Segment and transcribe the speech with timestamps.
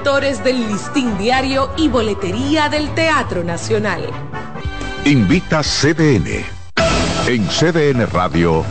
[0.00, 4.00] lectores del Listín Diario y Boletería del Teatro Nacional.
[5.04, 6.42] Invita CDN.
[7.26, 8.64] En CDN Radio,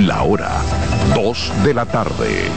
[0.00, 0.50] la hora
[1.14, 2.50] 2 de la tarde.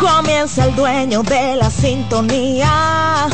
[0.00, 3.26] Comienza el dueño de la sintonía.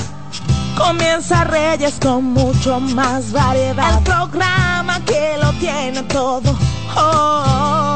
[0.77, 3.99] Comienza Reyes con mucho más variedad.
[3.99, 6.51] El programa que lo tiene todo.
[6.97, 7.94] Oh, oh, oh.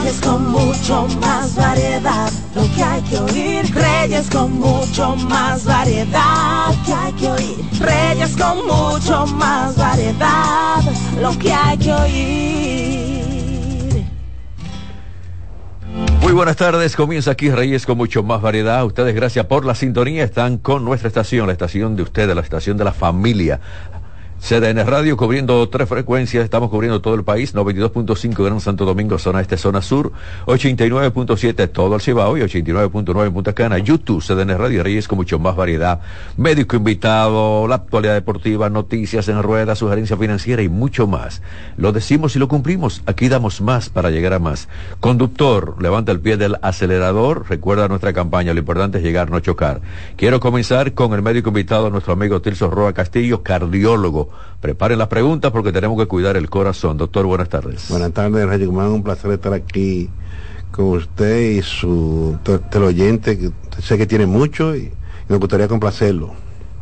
[0.00, 2.32] Reyes con mucho más variedad.
[2.54, 3.74] Lo que hay que oír.
[3.74, 6.68] Reyes con mucho más variedad.
[6.70, 7.58] Lo que hay que oír.
[7.78, 10.80] Reyes con mucho más variedad.
[11.20, 13.20] Lo que hay que oír.
[16.22, 18.82] Muy buenas tardes, comienza aquí Reyes con mucho más variedad.
[18.86, 22.78] Ustedes, gracias por la sintonía, están con nuestra estación, la estación de ustedes, la estación
[22.78, 23.60] de la familia.
[24.40, 29.42] CDN Radio cubriendo tres frecuencias, estamos cubriendo todo el país, 92.5 Gran Santo Domingo, zona
[29.42, 30.12] este, zona sur,
[30.46, 35.38] 89.7 todo el Cibao y 89.9 en Punta Cana, YouTube, CDN Radio Reyes con mucho
[35.38, 36.00] más variedad,
[36.38, 41.42] médico invitado, la actualidad deportiva, noticias en ruedas, sugerencia financiera y mucho más.
[41.76, 44.68] Lo decimos y lo cumplimos, aquí damos más para llegar a más.
[45.00, 49.82] Conductor, levanta el pie del acelerador, recuerda nuestra campaña, lo importante es llegar, no chocar.
[50.16, 54.29] Quiero comenzar con el médico invitado, nuestro amigo Tilso Roa Castillo, cardiólogo
[54.60, 56.98] Preparen las preguntas porque tenemos que cuidar el corazón.
[56.98, 57.88] Doctor, buenas tardes.
[57.88, 60.10] Buenas tardes, Reyes Un placer estar aquí
[60.70, 62.38] con usted y su
[62.70, 63.50] teleoyente, que
[63.82, 64.92] sé que tiene mucho y,
[65.28, 66.32] me gustaría complacerlo.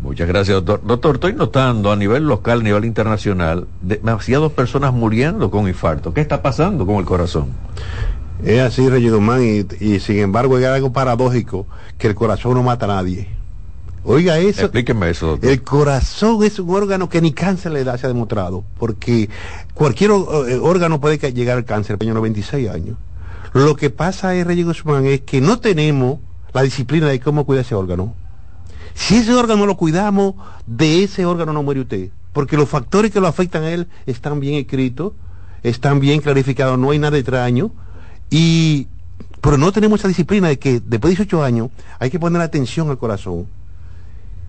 [0.01, 0.81] Muchas gracias, doctor.
[0.87, 6.15] Doctor, estoy notando a nivel local, a nivel internacional, demasiadas personas muriendo con infarto.
[6.15, 7.49] ¿Qué está pasando con el corazón?
[8.43, 11.67] Es así, Reyes y, y sin embargo hay algo paradójico,
[11.99, 13.38] que el corazón no mata a nadie.
[14.05, 14.63] Oiga eso.
[14.63, 15.51] Explíqueme eso, doctor.
[15.51, 18.65] El corazón es un órgano que ni cáncer le da, se ha demostrado.
[18.79, 19.29] Porque
[19.75, 22.97] cualquier eh, órgano puede llegar al cáncer, año 96 años.
[23.53, 26.21] Lo que pasa, es, Reyes Guzmán, es que no tenemos
[26.53, 28.15] la disciplina de cómo cuidar ese órgano.
[28.95, 30.35] Si ese órgano lo cuidamos,
[30.67, 32.11] de ese órgano no muere usted.
[32.33, 35.13] Porque los factores que lo afectan a él están bien escritos,
[35.63, 37.73] están bien clarificados, no hay nada extraño.
[38.31, 38.89] Y,
[39.41, 42.91] pero no tenemos esa disciplina de que después de 18 años hay que poner atención
[42.91, 43.47] al corazón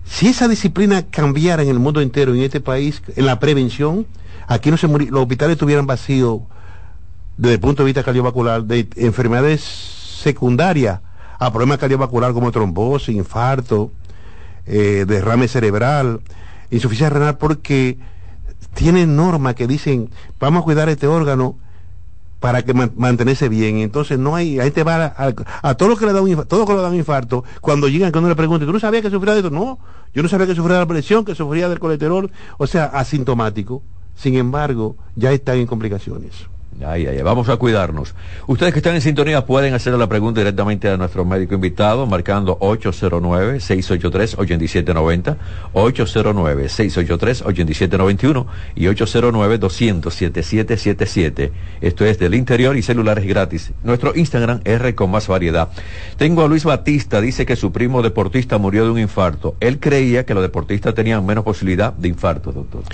[0.04, 4.06] si esa disciplina cambiara en el mundo entero, en este país, en la prevención,
[4.46, 6.40] aquí no se los hospitales estuvieran vacíos
[7.36, 11.00] desde el punto de vista cardiovascular de enfermedades secundarias
[11.38, 13.92] a problemas cardiovasculares como trombosis, infarto,
[14.66, 16.20] eh, derrame cerebral,
[16.70, 17.98] insuficiencia renal, porque
[18.74, 21.56] tienen normas que dicen, vamos a cuidar este órgano
[22.40, 23.78] para que mantenerse bien.
[23.78, 26.66] Entonces no hay, ahí te va a, a, todos los que le dan un infarto,
[26.66, 29.34] que le dan un infarto, cuando llegan, cuando le preguntan, ¿tú no sabías que sufría
[29.34, 29.50] de esto?
[29.50, 29.78] No,
[30.14, 33.82] yo no sabía que sufría de la presión, que sufría del colesterol, o sea, asintomático.
[34.16, 36.32] Sin embargo, ya están en complicaciones.
[37.22, 38.14] Vamos a cuidarnos.
[38.46, 42.58] Ustedes que están en sintonía pueden hacer la pregunta directamente a nuestro médico invitado marcando
[42.58, 45.36] 809-683-8790,
[45.74, 51.50] 809-683-8791 y 809-200-7777.
[51.80, 53.72] Esto es del interior y celulares gratis.
[53.84, 55.68] Nuestro Instagram R con más variedad.
[56.16, 59.54] Tengo a Luis Batista, dice que su primo deportista murió de un infarto.
[59.60, 62.84] Él creía que los deportistas tenían menos posibilidad de infarto, doctor.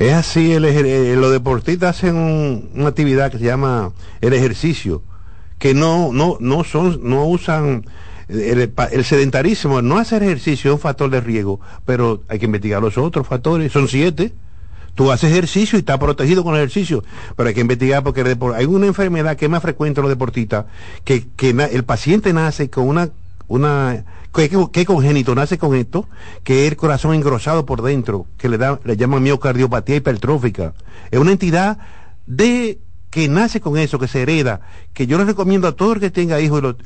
[0.00, 5.02] Es así, el, eh, los deportistas hacen una actividad que se llama el ejercicio,
[5.58, 7.84] que no, no, no son, no usan
[8.30, 12.96] el, sedentarismo, no hacer ejercicio es un factor de riesgo, pero hay que investigar los
[12.96, 14.32] otros factores, son siete.
[14.94, 17.04] Tú haces ejercicio y estás protegido con el ejercicio,
[17.36, 18.22] pero hay que investigar porque
[18.56, 20.64] hay una enfermedad que es más frecuente en los deportistas,
[21.04, 23.10] que, que el paciente nace con una,
[23.48, 24.02] una
[24.32, 26.06] ¿Qué, congénito nace con esto?
[26.44, 30.72] Que es el corazón engrosado por dentro, que le, da, le llaman miocardiopatía hipertrófica.
[31.10, 31.78] Es una entidad
[32.26, 32.78] de
[33.10, 34.60] que nace con eso, que se hereda,
[34.94, 36.76] que yo les recomiendo a todo el que tenga hijos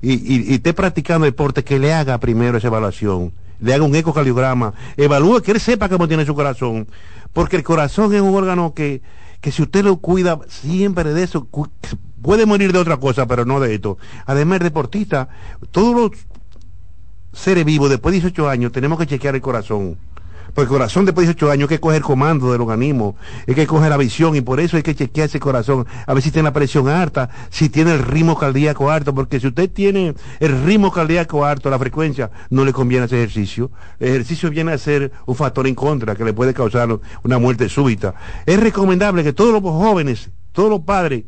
[0.00, 4.72] y, y, esté practicando deporte, que le haga primero esa evaluación, le haga un ecocardiograma,
[4.96, 6.88] evalúe que él sepa cómo tiene su corazón,
[7.34, 9.02] porque el corazón es un órgano que,
[9.42, 11.46] que si usted lo cuida siempre de eso,
[12.22, 13.98] puede morir de otra cosa, pero no de esto.
[14.24, 15.28] Además, el deportista,
[15.70, 16.12] todos los
[17.32, 19.98] seres vivos, después de 18 años, tenemos que chequear el corazón.
[20.54, 23.16] Porque el corazón después de 18 años hay que coger comando del organismo,
[23.46, 26.22] hay que coger la visión y por eso hay que chequear ese corazón, a ver
[26.22, 30.14] si tiene la presión alta, si tiene el ritmo cardíaco alto, porque si usted tiene
[30.40, 33.70] el ritmo cardíaco alto, la frecuencia, no le conviene ese ejercicio.
[33.98, 37.68] El ejercicio viene a ser un factor en contra que le puede causar una muerte
[37.68, 38.14] súbita.
[38.46, 41.24] Es recomendable que todos los jóvenes, todos los padres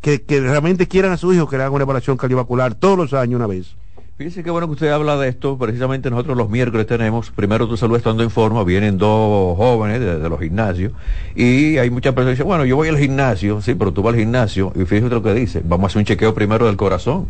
[0.00, 3.14] que, que realmente quieran a su hijo que le hagan una evaluación cardiovascular todos los
[3.14, 3.76] años una vez.
[4.16, 5.58] Fíjese qué bueno que usted habla de esto.
[5.58, 10.28] Precisamente nosotros los miércoles tenemos, primero tu salud estando en forma, vienen dos jóvenes de,
[10.28, 10.92] los gimnasios
[11.34, 14.14] y hay muchas personas que dicen, bueno, yo voy al gimnasio, sí, pero tú vas
[14.14, 17.26] al gimnasio y fíjese lo que dice, vamos a hacer un chequeo primero del corazón.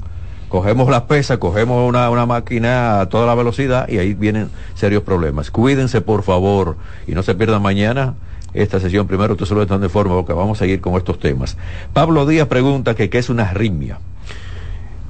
[0.50, 5.02] Cogemos las pesas, cogemos una, una máquina a toda la velocidad y ahí vienen serios
[5.04, 5.50] problemas.
[5.50, 6.76] Cuídense, por favor,
[7.06, 8.12] y no se pierdan mañana
[8.52, 11.56] esta sesión primero tu salud estando en forma porque vamos a seguir con estos temas.
[11.94, 14.00] Pablo Díaz pregunta que qué es una arritmia.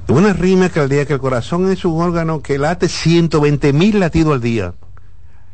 [0.07, 4.41] Una al día que el corazón es un órgano que late 120 mil latidos al
[4.41, 4.75] día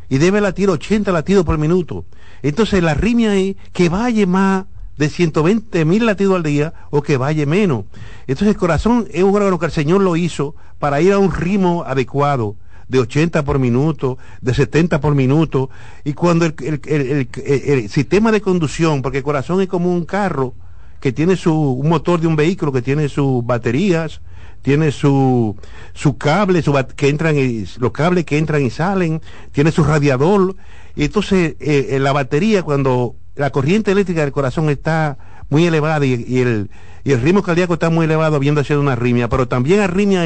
[0.09, 2.03] y debe latir 80 latidos por minuto.
[2.43, 4.65] Entonces la arritmia es que vaya más
[4.97, 7.85] de 120 mil latidos al día o que vaya menos.
[8.27, 11.31] Entonces el corazón es un órgano que el Señor lo hizo para ir a un
[11.31, 12.57] ritmo adecuado
[12.89, 15.69] de 80 por minuto, de 70 por minuto,
[16.03, 20.53] y cuando el, el, sistema de conducción, porque el corazón es como un carro
[20.99, 24.19] que tiene su, un motor de un vehículo que tiene sus baterías,
[24.61, 25.55] tiene su,
[25.93, 29.21] su cable su, que entran y, los cables que entran y salen,
[29.51, 30.55] tiene su radiador.
[30.95, 35.17] Y entonces eh, en la batería, cuando la corriente eléctrica del corazón está
[35.49, 36.69] muy elevada y, el,
[37.03, 40.23] y el ritmo cardíaco está muy elevado habiendo sido una arritmia, pero también arritmia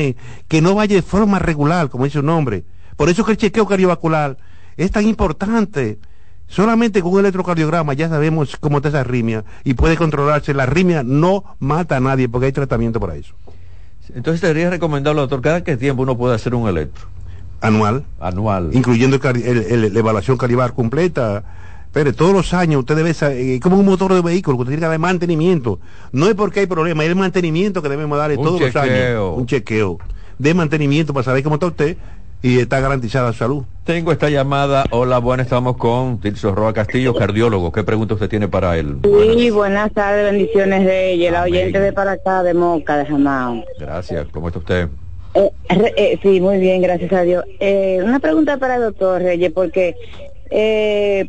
[0.47, 2.63] que no vaya de forma regular, como dice su nombre.
[2.95, 4.37] Por eso que el chequeo cardiovascular
[4.77, 5.99] es tan importante.
[6.47, 10.53] Solamente con un electrocardiograma ya sabemos cómo está esa arritmia y puede controlarse.
[10.53, 13.33] La arritmia no mata a nadie porque hay tratamiento para eso.
[14.13, 17.07] Entonces debería recomendarlo, doctor, cada qué tiempo uno puede hacer un electro.
[17.61, 18.05] Anual.
[18.19, 18.69] Anual.
[18.73, 21.43] Incluyendo el, la evaluación cardiovascular completa.
[21.91, 24.81] Pero todos los años usted debe saber, eh, como un motor de vehículo, usted tiene
[24.81, 25.79] que dar mantenimiento.
[26.11, 29.37] No es porque hay problema, es el mantenimiento que debemos darle todos los años.
[29.37, 29.97] Un chequeo
[30.37, 31.97] de mantenimiento para saber cómo está usted
[32.45, 33.63] y está garantizada su salud.
[33.85, 34.85] Tengo esta llamada.
[34.91, 37.71] Hola, buenas, estamos con Tilso Roa Castillo, cardiólogo.
[37.71, 38.97] ¿Qué pregunta usted tiene para él?
[39.03, 43.63] Sí, buenas, tardes, bendiciones de ella, la oyente de para acá, de Moca, de Jamao.
[43.79, 44.89] Gracias, ¿cómo está usted?
[45.33, 45.51] Eh,
[45.97, 47.43] eh, sí, muy bien, gracias a Dios.
[47.59, 49.95] Eh, una pregunta para el doctor Reyes, porque,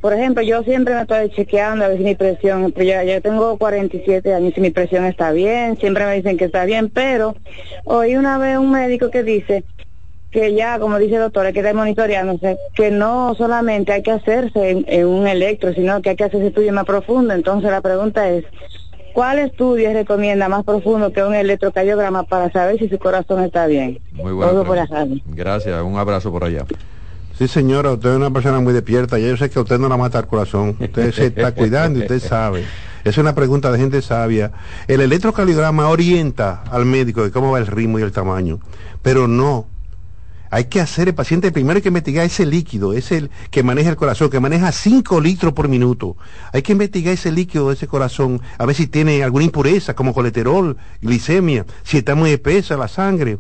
[0.03, 3.23] por ejemplo, yo siempre me estoy chequeando a ver si mi presión, pero ya, ya
[3.23, 7.37] tengo 47 años y mi presión está bien, siempre me dicen que está bien, pero
[7.85, 9.65] oí una vez un médico que dice
[10.31, 14.11] que ya, como dice el doctor, hay que estar monitoreándose, que no solamente hay que
[14.11, 17.33] hacerse en, un electro, sino que hay que hacer ese estudio más profundo.
[17.33, 18.45] Entonces la pregunta es,
[19.15, 24.01] ¿cuál estudio recomienda más profundo que un electrocardiograma para saber si su corazón está bien?
[24.13, 24.65] Muy bueno.
[25.27, 26.65] Gracias, un abrazo por allá.
[27.39, 29.19] Sí, señora, usted es una persona muy despierta.
[29.19, 30.77] Ya yo sé que usted no la mata al corazón.
[30.81, 32.65] Usted se está cuidando y usted sabe.
[33.05, 34.53] Es una pregunta de gente sabia.
[34.89, 38.59] El electrocardiograma orienta al médico de cómo va el ritmo y el tamaño,
[39.03, 39.67] pero no
[40.57, 43.91] hay que hacer el paciente, primero hay que investigar ese líquido, es el que maneja
[43.91, 46.17] el corazón, que maneja 5 litros por minuto.
[46.51, 50.15] Hay que investigar ese líquido de ese corazón, a ver si tiene alguna impureza, como
[50.15, 53.39] colesterol, glicemia, si está muy espesa la sangre.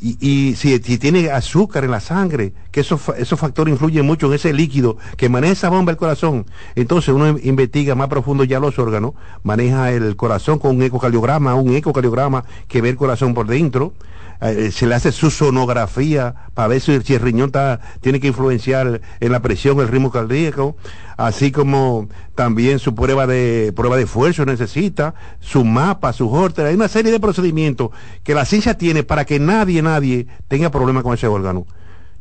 [0.00, 4.54] Y, si, tiene azúcar en la sangre, que esos, esos factores influyen mucho en ese
[4.54, 6.46] líquido que maneja esa bomba del corazón.
[6.74, 11.74] Entonces uno investiga más profundo ya los órganos, maneja el corazón con un ecocardiograma, un
[11.74, 13.92] ecocardiograma que ve el corazón por dentro,
[14.40, 17.52] eh, se le hace su sonografía para ver si, el riñón
[18.00, 20.76] tiene que influenciar en la presión, el ritmo cardíaco,
[21.16, 26.74] así como también su prueba de prueba de esfuerzo necesita, su mapa, su horter, hay
[26.74, 27.90] una serie de procedimientos
[28.22, 31.66] que la ciencia tiene para que nadie, nadie tenga problema con ese órgano.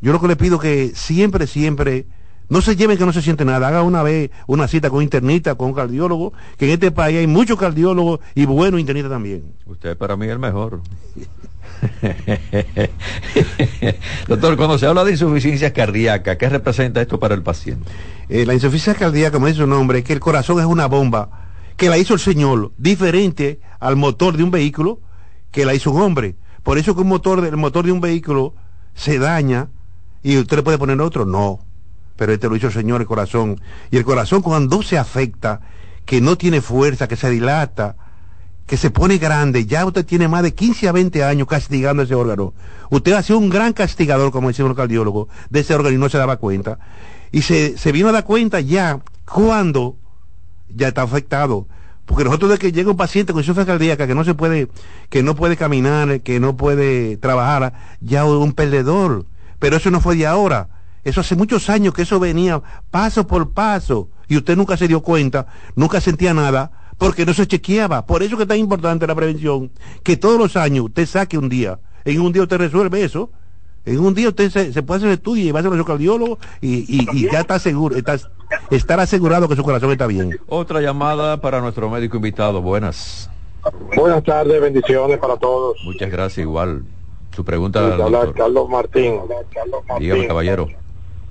[0.01, 2.05] Yo lo que le pido que siempre, siempre
[2.49, 3.67] no se lleven que no se siente nada.
[3.67, 7.27] Haga una vez una cita con internista, con un cardiólogo, que en este país hay
[7.27, 9.43] muchos cardiólogos y buenos internistas también.
[9.65, 10.81] Usted para mí es el mejor.
[14.27, 17.89] Doctor, cuando se habla de insuficiencia cardíaca, ¿qué representa esto para el paciente?
[18.27, 21.47] Eh, la insuficiencia cardíaca, como dice su nombre, es que el corazón es una bomba
[21.77, 24.99] que la hizo el Señor, diferente al motor de un vehículo
[25.51, 26.35] que la hizo un hombre.
[26.63, 28.53] Por eso que un motor, el motor de un vehículo
[28.93, 29.69] se daña
[30.21, 31.59] y usted le puede poner otro, no.
[32.17, 33.61] Pero este lo hizo el Señor, el corazón.
[33.91, 35.61] Y el corazón cuando se afecta,
[36.05, 37.95] que no tiene fuerza, que se dilata,
[38.69, 42.13] que se pone grande, ya usted tiene más de 15 a 20 años castigando ese
[42.13, 42.53] órgano.
[42.91, 46.07] Usted ha sido un gran castigador, como decía un cardiólogo, de ese órgano y no
[46.07, 46.77] se daba cuenta.
[47.31, 49.95] Y se, vino a dar cuenta ya cuando
[50.69, 51.65] ya está afectado.
[52.05, 54.67] Porque nosotros de que llega un paciente con insuficiencia cardíaca que no se puede,
[55.09, 59.25] que no puede caminar, que no puede trabajar, ya un perdedor.
[59.57, 60.69] Pero eso no fue de ahora.
[61.03, 62.61] Eso hace muchos años que eso venía
[62.91, 67.47] paso por paso y usted nunca se dio cuenta, nunca sentía nada porque no se
[67.47, 68.05] chequeaba.
[68.05, 69.71] Por eso que es tan importante la prevención,
[70.03, 73.31] que todos los años usted saque un día, en un día usted resuelve eso,
[73.85, 76.37] en un día usted se, puede hacer el estudio y va a ser un cardiólogo
[76.61, 78.17] y, y, ya está seguro, está,
[78.69, 80.37] estar asegurado que su corazón está bien.
[80.47, 83.29] Otra llamada para nuestro médico invitado, buenas.
[83.95, 85.77] Buenas tardes, bendiciones para todos.
[85.83, 86.83] Muchas gracias, igual.
[87.33, 87.97] Su pregunta,
[88.35, 89.21] Carlos Martín.
[89.99, 90.67] Dígame, caballero.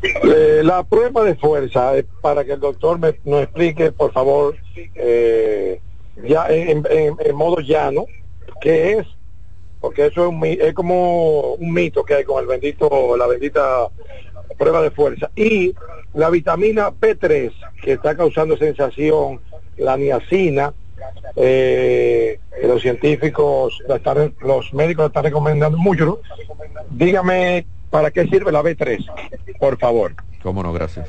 [0.01, 4.55] Eh, la prueba de fuerza, eh, para que el doctor me, nos explique, por favor,
[4.95, 5.81] eh,
[6.27, 6.85] ya en,
[7.35, 8.07] modo llano,
[8.61, 9.07] ¿qué es?
[9.81, 13.89] Porque eso es, es como un mito que hay con el bendito, la bendita
[14.57, 15.31] prueba de fuerza.
[15.37, 15.75] Y
[16.15, 19.41] la vitamina P3, que está causando sensación,
[19.77, 20.73] la niacina,
[21.37, 23.83] eh, los científicos,
[24.41, 26.21] los médicos la están recomendando mucho.
[26.91, 29.07] Dígame, ¿para qué sirve la B3?
[29.59, 30.15] Por favor.
[30.43, 31.09] Cómo no, gracias.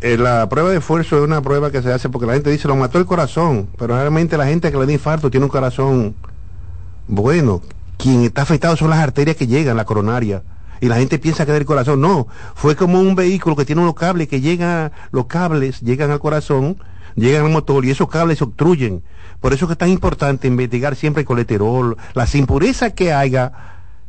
[0.00, 2.68] Eh, la prueba de esfuerzo es una prueba que se hace porque la gente dice
[2.68, 6.14] lo mató el corazón, pero realmente la gente que le da infarto tiene un corazón
[7.08, 7.62] bueno.
[7.96, 10.42] Quien está afectado son las arterias que llegan, la coronaria
[10.80, 12.00] y la gente piensa que es el corazón.
[12.00, 16.20] No, fue como un vehículo que tiene unos cables que llegan, los cables llegan al
[16.20, 16.76] corazón
[17.16, 19.02] llegan al motor y esos cables se obstruyen.
[19.40, 23.52] Por eso es que es tan importante investigar siempre el colesterol, las impurezas que haya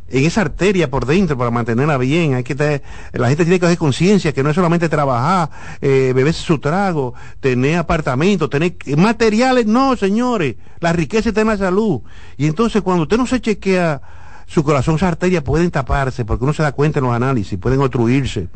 [0.09, 2.35] en esa arteria por dentro para mantenerla bien.
[2.35, 2.81] Hay que
[3.13, 5.49] la gente tiene que hacer conciencia que no es solamente trabajar,
[5.81, 9.65] eh, su trago, tener apartamentos, tener materiales.
[9.65, 12.01] No, señores, la riqueza está en la salud.
[12.37, 14.01] Y entonces cuando usted no se chequea
[14.45, 17.81] su corazón, esas arterias pueden taparse porque uno se da cuenta en los análisis, pueden
[17.81, 18.47] obstruirse.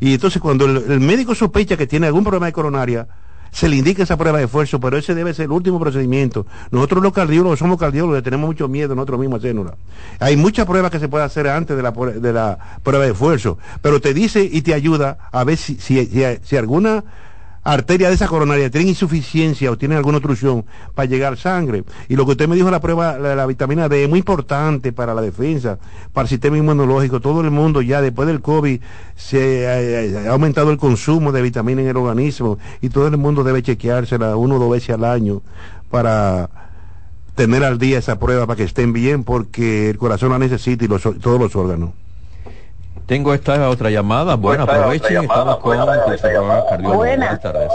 [0.00, 3.08] Y entonces cuando el médico sospecha que tiene algún problema de coronaria,
[3.50, 6.46] se le indica esa prueba de esfuerzo, pero ese debe ser el último procedimiento.
[6.70, 9.72] Nosotros los cardiólogos somos cardiólogos, tenemos mucho miedo nosotros mismos a hacernos.
[10.18, 13.58] Hay muchas pruebas que se puede hacer antes de la, de la prueba de esfuerzo,
[13.82, 17.04] pero te dice y te ayuda a ver si alguna
[17.66, 21.84] arteria de esa coronaria tienen insuficiencia o tienen alguna obstrucción para llegar sangre.
[22.08, 24.92] Y lo que usted me dijo la prueba, la, la, vitamina D es muy importante
[24.92, 25.78] para la defensa,
[26.12, 27.20] para el sistema inmunológico.
[27.20, 28.80] Todo el mundo ya después del COVID
[29.16, 33.62] se ha, aumentado el consumo de vitamina en el organismo y todo el mundo debe
[33.62, 35.42] chequeársela uno o dos veces al año
[35.90, 36.48] para
[37.34, 40.88] tener al día esa prueba para que estén bien porque el corazón la necesita y
[40.88, 41.90] todos los órganos.
[43.06, 44.34] Tengo esta otra llamada.
[44.34, 45.22] Bueno, aprovechen.
[45.22, 45.78] Estamos con
[46.68, 46.96] cardiólogo.
[46.96, 47.72] Buenas tardes.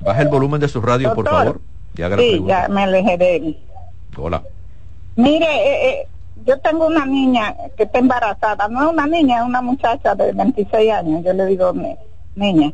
[0.00, 1.60] Baja el volumen de su radio, por favor.
[1.94, 3.58] Ya sí, ya me alejé de él.
[4.16, 4.42] Hola.
[5.16, 6.08] Mire, eh, eh,
[6.46, 8.68] yo tengo una niña que está embarazada.
[8.68, 11.24] No es una niña, es una muchacha de 26 años.
[11.24, 11.72] Yo le digo
[12.36, 12.72] niña.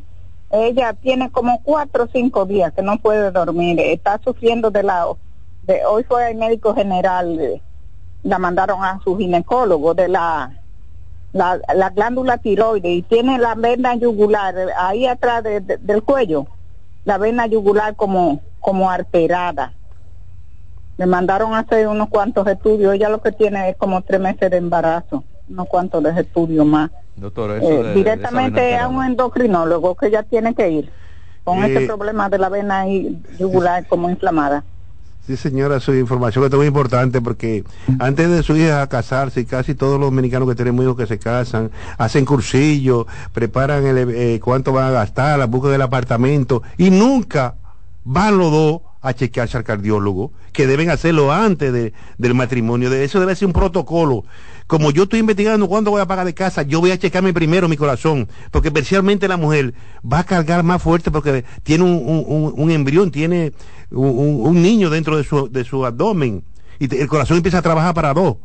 [0.50, 3.80] Ella tiene como cuatro o cinco días que no puede dormir.
[3.80, 5.06] Está sufriendo de la...
[5.62, 7.60] De, hoy fue el médico general, eh,
[8.22, 10.52] la mandaron a su ginecólogo de la
[11.36, 16.46] la, glándula tiroides y tiene la vena yugular ahí atrás del cuello,
[17.04, 19.72] la vena yugular como, como alterada.
[20.98, 24.50] Me mandaron a hacer unos cuantos estudios, ella lo que tiene es como tres meses
[24.50, 26.90] de embarazo, unos cuantos de estudios más.
[27.16, 30.92] Doctor, eh, directamente a un endocrinólogo que ella tiene que ir
[31.44, 32.86] con ese eh, problema de la vena
[33.38, 34.64] yugular como inflamada.
[35.26, 37.64] Sí, señora, su información es muy importante porque
[37.98, 41.72] antes de su hija casarse, casi todos los dominicanos que tenemos hijos que se casan,
[41.98, 47.56] hacen cursillos, preparan el, eh, cuánto van a gastar, la búsqueda del apartamento, y nunca
[48.04, 52.88] van los dos a chequearse al cardiólogo, que deben hacerlo antes del matrimonio.
[52.88, 54.24] De eso debe ser un protocolo.
[54.68, 57.68] Como yo estoy investigando cuándo voy a pagar de casa, yo voy a checarme primero
[57.68, 63.12] mi corazón, porque especialmente la mujer va a cargar más fuerte porque tiene un embrión,
[63.12, 63.52] tiene
[63.90, 66.42] un, niño dentro de su, de su abdomen
[66.78, 68.36] y el corazón empieza a trabajar para dos.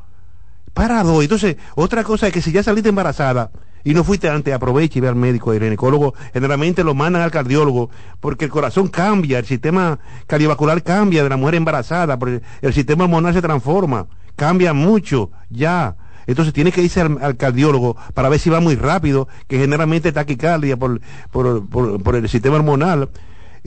[0.73, 1.23] Para dos.
[1.23, 3.51] Entonces, otra cosa es que si ya saliste embarazada
[3.83, 7.31] y no fuiste antes, aproveche y ve al médico, el ginecólogo, generalmente lo mandan al
[7.31, 12.73] cardiólogo porque el corazón cambia, el sistema cardiovascular cambia de la mujer embarazada, porque el
[12.73, 15.97] sistema hormonal se transforma, cambia mucho ya.
[16.27, 20.77] Entonces tiene que irse al, cardiólogo para ver si va muy rápido, que generalmente taquicardia
[20.77, 23.09] por, por, por, por el sistema hormonal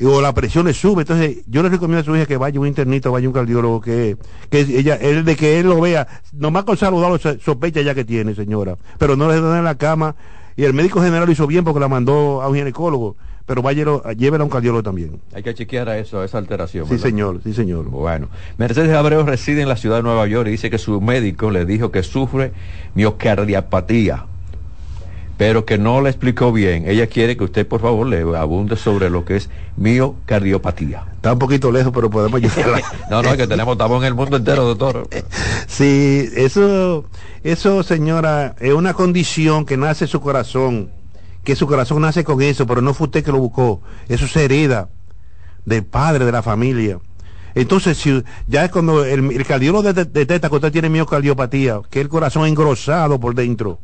[0.02, 1.02] o la presión le sube.
[1.02, 4.16] Entonces, yo le recomiendo a su hija que vaya un internito, vaya un cardiólogo, que,
[4.50, 8.34] que ella, él de que él lo vea, nomás con saludarlo sospecha ya que tiene,
[8.34, 8.76] señora.
[8.98, 10.16] Pero no le den en la cama.
[10.56, 13.16] Y el médico general lo hizo bien porque la mandó a un ginecólogo.
[13.46, 13.84] Pero vaya,
[14.16, 15.20] llévela a un cardiólogo también.
[15.34, 16.88] Hay que chequear a eso, a esa alteración.
[16.88, 17.90] Sí, señor, sí, señor.
[17.90, 21.50] Bueno, Mercedes Abreu reside en la ciudad de Nueva York y dice que su médico
[21.50, 22.52] le dijo que sufre
[22.94, 24.26] miocardiapatía
[25.36, 26.84] pero que no le explicó bien.
[26.86, 31.04] Ella quiere que usted, por favor, le abunde sobre lo que es miocardiopatía.
[31.16, 32.80] Está un poquito lejos, pero podemos ayudarla.
[33.10, 35.08] no, no, es que tenemos estamos en el mundo entero, doctor.
[35.66, 37.06] sí, eso,
[37.42, 40.90] eso, señora, es una condición que nace en su corazón,
[41.42, 43.82] que su corazón nace con eso, pero no fue usted que lo buscó.
[44.08, 44.88] Eso es herida
[45.64, 47.00] del padre, de la familia.
[47.56, 52.46] Entonces, si, ya es cuando el, cardiólogo detecta que usted tiene miocardiopatía, que el corazón
[52.46, 53.78] engrosado por dentro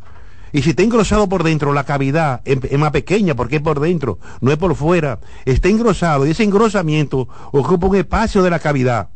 [0.52, 4.18] y si está engrosado por dentro, la cavidad es, más pequeña porque es por dentro,
[4.40, 5.20] no es por fuera.
[5.44, 9.08] Está engrosado y ese engrosamiento ocupa un espacio de la cavidad.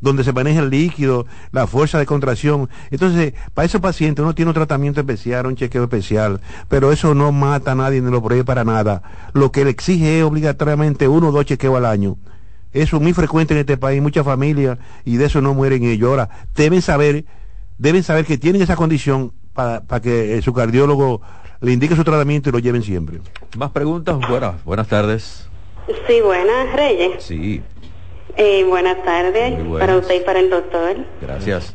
[0.00, 2.68] donde se maneja el líquido, la fuerza de contracción.
[2.92, 7.32] Entonces, para esos pacientes uno tiene un tratamiento especial, un chequeo especial, pero eso no
[7.32, 9.02] mata a nadie ni lo prohíbe para nada.
[9.32, 12.16] Lo que le exige es obligatoriamente uno o dos chequeos al año.
[12.72, 16.10] Eso es muy frecuente en este país, muchas familias, y de eso no mueren ellos.
[16.10, 17.24] Ahora, deben saber,
[17.78, 21.20] deben saber que tienen esa condición para, que eh, su cardiólogo
[21.60, 23.18] le indique su tratamiento y lo lleven siempre.
[23.56, 25.48] Más preguntas, buenas, buenas tardes.
[26.06, 27.24] Sí, buenas, Reyes.
[27.24, 27.60] Sí.
[28.36, 30.96] Eh, buenas tardes para usted y para el doctor.
[31.20, 31.74] Gracias.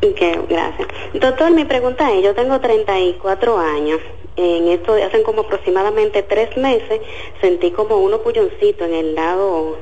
[0.00, 0.88] Que, gracias.
[1.14, 4.00] Doctor, mi pregunta es, yo tengo 34 años.
[4.36, 7.00] En esto, hacen como aproximadamente tres meses,
[7.40, 9.76] sentí como unos pulloncitos en el lado,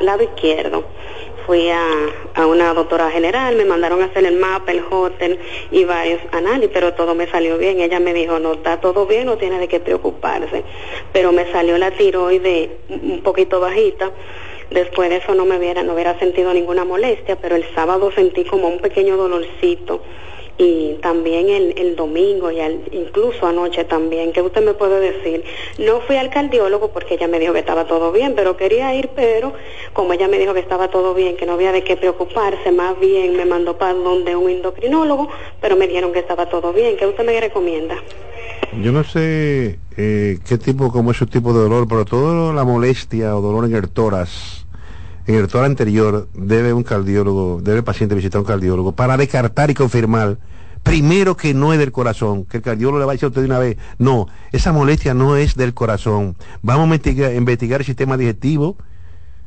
[0.00, 0.84] lado izquierdo
[1.46, 1.86] fui a,
[2.34, 5.38] a, una doctora general, me mandaron a hacer el mapa, el hotel
[5.70, 7.80] y varios análisis, pero todo me salió bien.
[7.80, 10.64] Ella me dijo, no, está todo bien, no tiene de qué preocuparse.
[11.12, 14.10] Pero me salió la tiroide un poquito bajita
[14.70, 18.44] Después de eso no me hubiera, no hubiera sentido ninguna molestia, pero el sábado sentí
[18.44, 20.02] como un pequeño dolorcito
[20.56, 22.60] y también el, el domingo y
[22.92, 24.32] incluso anoche también.
[24.32, 25.44] ¿Qué usted me puede decir?
[25.78, 29.10] No fui al cardiólogo porque ella me dijo que estaba todo bien, pero quería ir,
[29.16, 29.52] pero
[29.92, 32.98] como ella me dijo que estaba todo bien, que no había de qué preocuparse, más
[33.00, 35.28] bien me mandó para donde un endocrinólogo,
[35.60, 36.96] pero me dijeron que estaba todo bien.
[36.96, 37.96] ¿Qué usted me recomienda?
[38.82, 42.64] Yo no sé eh, qué tipo, como es su tipo de dolor, pero toda la
[42.64, 44.63] molestia o dolor en el tórax,
[45.26, 49.70] en el tórax anterior, debe un cardiólogo, debe el paciente visitar un cardiólogo para descartar
[49.70, 50.38] y confirmar
[50.82, 53.40] primero que no es del corazón, que el cardiólogo le va a decir a usted
[53.40, 56.36] de una vez, no, esa molestia no es del corazón.
[56.62, 58.76] Vamos a investigar, el sistema digestivo,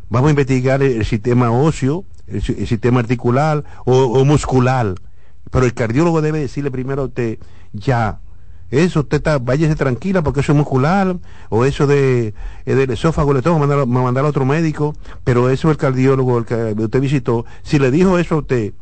[0.09, 4.95] vamos a investigar el, sistema óseo, el, sistema articular o, o muscular.
[5.51, 7.37] Pero el cardiólogo debe decirle primero a usted,
[7.71, 8.19] ya,
[8.71, 11.15] eso usted está, váyase tranquila porque eso es muscular,
[11.49, 12.33] o eso de,
[12.65, 16.39] eh, del esófago le tengo que mandar, mandar a otro médico, pero eso el cardiólogo,
[16.39, 18.73] el que usted visitó, si le dijo eso a usted,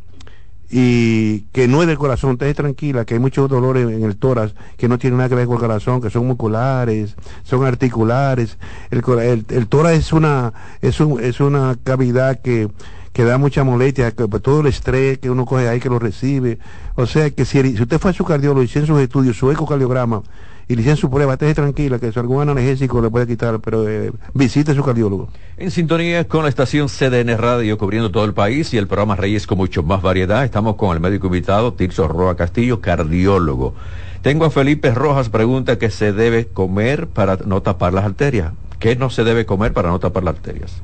[0.70, 4.18] y que no es del corazón, usted es tranquila, que hay muchos dolores en el
[4.18, 8.58] tórax que no tienen nada que ver con el corazón, que son musculares, son articulares.
[8.90, 12.70] El, el, el tórax es una, es, un, es una cavidad que
[13.16, 16.00] que da mucha molestia, que, pues, todo el estrés que uno coge ahí que lo
[16.00, 16.60] recibe.
[16.96, 20.22] O sea que si, usted fue a su cardiólogo y hicieron sus estudios, su ecocardiograma,
[20.68, 24.12] y le hicieron su prueba, esté tranquila, que algún analgésico le puede quitar, pero eh,
[24.34, 25.30] visite a su cardiólogo.
[25.56, 29.48] En sintonía con la estación CDN Radio, cubriendo todo el país, y el programa Reyes
[29.48, 33.76] con mucho más variedad, estamos con el médico invitado, Tirso Roa Castillo, cardiólogo.
[34.24, 38.52] Tengo a Felipe Rojas, pregunta qué se debe comer para no tapar las arterias.
[38.78, 40.82] ¿Qué no se debe comer para no tapar las arterias?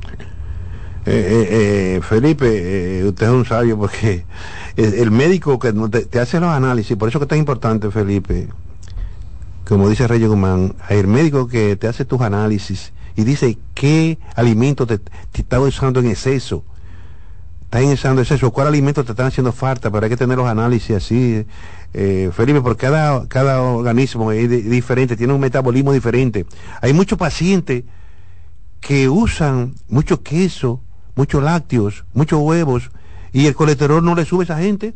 [1.04, 4.24] Eh, eh, eh, Felipe, usted es un sabio porque
[4.76, 8.50] el médico que te, hace los análisis, por eso que es tan importante, Felipe,
[9.68, 14.86] como dice Reyes Guzmán, el médico que te hace tus análisis y dice qué alimento
[14.86, 15.00] te,
[15.34, 16.64] está usando en exceso,
[17.64, 20.98] está usando exceso, cuál alimento te están haciendo falta, pero hay que tener los análisis
[20.98, 21.48] así,
[21.94, 26.46] Felipe, porque cada, cada organismo es diferente, tiene un metabolismo diferente.
[26.80, 27.86] Hay muchos pacientes
[28.82, 30.82] que usan mucho queso,
[31.15, 32.91] muchos lácteos, muchos huevos,
[33.34, 34.93] y el colesterol no le sube a esa gente,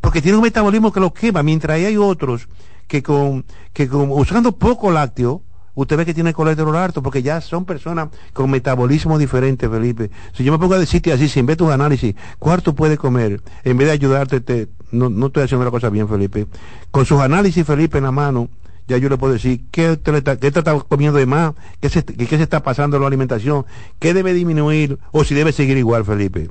[0.00, 2.48] porque tiene un metabolismo que lo quema, mientras hay otros
[2.86, 5.42] que con, que con, usando poco lácteo,
[5.74, 10.10] usted ve que tiene el colesterol alto, porque ya son personas con metabolismo diferente, Felipe.
[10.32, 13.42] Si yo me pongo a decirte así, sin ver tus análisis, ¿cuánto puede comer?
[13.62, 16.46] En vez de ayudarte, te, no, no estoy haciendo la cosa bien, Felipe.
[16.90, 18.48] Con sus análisis, Felipe, en la mano,
[18.88, 22.04] ya yo le puedo decir qué usted está, qué está comiendo de más, qué se,
[22.04, 23.66] qué se está pasando en la alimentación,
[23.98, 26.48] qué debe disminuir o si debe seguir igual, Felipe.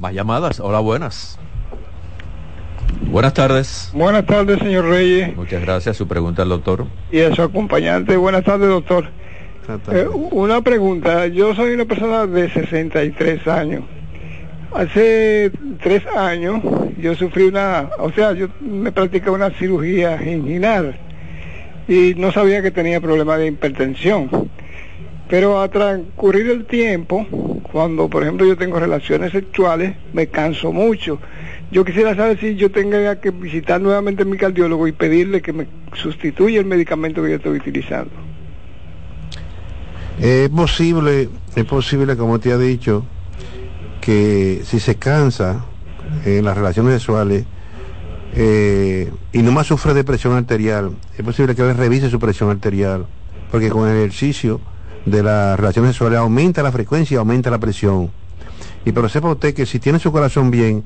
[0.00, 1.38] Más llamadas, hola, buenas.
[3.10, 3.90] Buenas tardes.
[3.94, 5.34] Buenas tardes, señor Reyes.
[5.36, 5.96] Muchas gracias.
[5.96, 6.86] Su pregunta al doctor.
[7.10, 8.16] Y a su acompañante.
[8.16, 9.08] Buenas tardes, doctor.
[9.92, 11.26] Eh, una pregunta.
[11.26, 13.84] Yo soy una persona de 63 años.
[14.72, 15.50] Hace
[15.82, 16.60] tres años
[16.98, 20.98] yo sufrí una, o sea, yo me practiqué una cirugía ginginal
[21.88, 24.50] y no sabía que tenía problemas de hipertensión.
[25.28, 27.26] Pero a transcurrir el tiempo,
[27.72, 31.18] cuando por ejemplo yo tengo relaciones sexuales, me canso mucho.
[31.72, 35.52] Yo quisiera saber si yo tenga que visitar nuevamente a mi cardiólogo y pedirle que
[35.52, 38.12] me sustituya el medicamento que yo estoy utilizando.
[40.20, 43.04] Es posible, es posible, como te ha dicho,
[44.00, 45.64] que si se cansa
[46.24, 47.44] en las relaciones sexuales,
[48.38, 53.06] eh, y no más sufre de presión arterial, es posible que revise su presión arterial,
[53.50, 54.60] porque con el ejercicio
[55.06, 58.10] de las relaciones sexuales aumenta la frecuencia y aumenta la presión.
[58.84, 60.84] Y pero sepa usted que si tiene su corazón bien,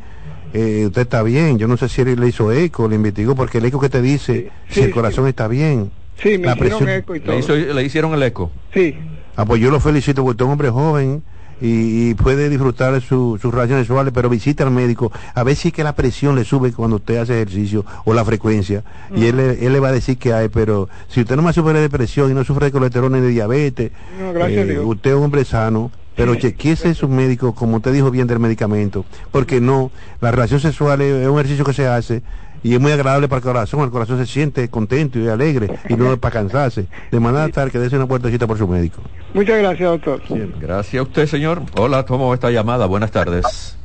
[0.53, 1.59] eh, usted está bien.
[1.59, 4.01] Yo no sé si él le hizo eco, le investigó, porque el eco que te
[4.01, 5.91] dice si el corazón está bien.
[6.23, 7.37] Sí, me hicieron eco y todo.
[7.37, 8.53] ¿Le, ¿Le, hicieron el eco?
[8.73, 8.97] Sí.
[9.37, 11.23] Ah, pues yo lo felicito porque usted es un hombre joven
[11.61, 15.85] y, puede disfrutar de sus relaciones sexuales, pero visita al médico a ver si que
[15.85, 18.83] la presión le sube cuando usted hace ejercicio o la frecuencia.
[19.15, 21.75] Y él, él, le va a decir que hay, pero si usted no más sufre
[21.75, 25.45] de depresión y no sufre de colesterol ni de diabetes, eh, usted es un hombre
[25.45, 25.91] sano.
[26.17, 31.01] Pero chequeese su médico, como usted dijo bien del medicamento, porque no, la relación sexual
[31.01, 32.23] es un ejercicio que se hace
[32.63, 35.95] y es muy agradable para el corazón, el corazón se siente contento y alegre y
[35.95, 36.87] no es para cansarse.
[37.11, 39.01] De manera tal que dése una puertecita por su médico.
[39.33, 40.23] Muchas gracias, doctor.
[40.61, 41.63] Gracias a usted, señor.
[41.77, 42.87] Hola, tomo esta llamada.
[42.87, 43.79] Buenas tardes.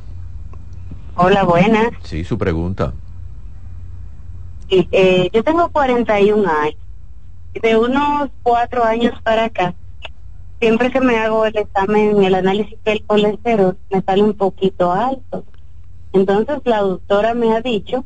[1.14, 1.88] Hola, buenas.
[2.02, 2.92] Sí, su pregunta.
[4.68, 6.76] Eh, yo tengo 41 años.
[7.62, 9.74] De unos cuatro años para acá,
[10.60, 15.44] siempre que me hago el examen, el análisis del colesterol, me sale un poquito alto.
[16.12, 18.04] Entonces la doctora me ha dicho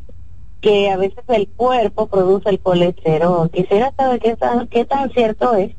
[0.61, 3.51] que a veces el cuerpo produce el colesterol.
[3.51, 5.75] Quisiera saber qué tan, qué tan cierto es,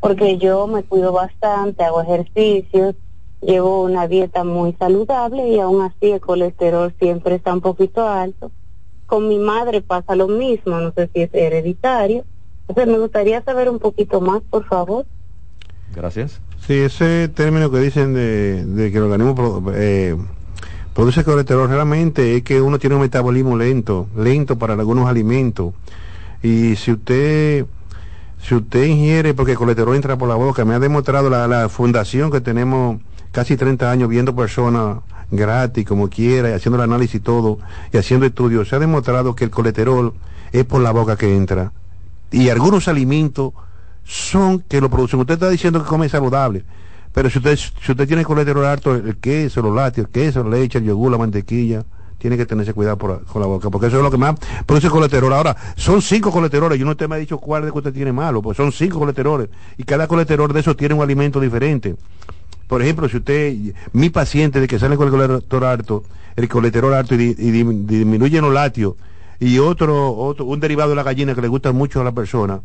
[0.00, 2.94] porque yo me cuido bastante, hago ejercicios,
[3.40, 8.50] llevo una dieta muy saludable y aún así el colesterol siempre está un poquito alto.
[9.06, 12.24] Con mi madre pasa lo mismo, no sé si es hereditario.
[12.68, 15.06] Entonces me gustaría saber un poquito más, por favor.
[15.94, 16.40] Gracias.
[16.66, 20.16] Sí, ese término que dicen de, de que el organismo eh,
[20.96, 25.74] produce colesterol realmente es que uno tiene un metabolismo lento, lento para algunos alimentos.
[26.42, 27.66] Y si usted
[28.42, 32.30] si usted ingiere, porque el colesterol entra por la boca, me ha demostrado la, fundación
[32.30, 32.98] que tenemos
[33.30, 37.58] casi 30 años viendo personas gratis, como quiera, y haciendo el análisis y todo,
[37.92, 40.14] y haciendo estudios, se ha demostrado que el colesterol
[40.50, 41.72] es por la boca que entra.
[42.30, 43.52] Y algunos alimentos
[44.04, 45.20] son que lo producen.
[45.20, 46.64] Usted está diciendo que come saludable,
[47.16, 50.50] pero si usted, si usted tiene colesterol alto, el queso, los lácteos, el queso, la
[50.50, 51.82] leche, el yogur, la mantequilla,
[52.18, 54.34] tiene que tenerse cuidado con la boca, porque eso es lo que más
[54.66, 55.32] produce colesterol.
[55.32, 58.12] Ahora, son cinco colesteroles, yo no usted me ha dicho cuál de que usted tiene
[58.12, 59.48] malo, pues son cinco colesteroles,
[59.78, 61.96] y cada colesterol de esos tiene un alimento diferente.
[62.66, 63.56] Por ejemplo, si usted,
[63.94, 66.04] mi paciente de que sale con el colesterol alto,
[66.36, 68.92] el colesterol alto y, disminuye los lácteos,
[69.40, 72.60] y otro, otro, un derivado de la gallina que le gusta mucho a la persona,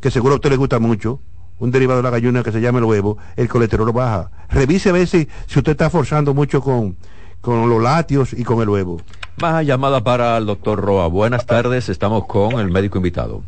[0.00, 1.18] que seguro a usted le gusta mucho,
[1.58, 4.30] un derivado de la gallina que se llama el huevo, el colesterol baja.
[4.48, 6.96] Revise a ver si, usted está forzando mucho con,
[7.40, 9.00] con los lácteos y con el huevo.
[9.40, 11.08] Más llamada para el doctor Roa.
[11.08, 13.42] Buenas tardes, estamos con el médico invitado.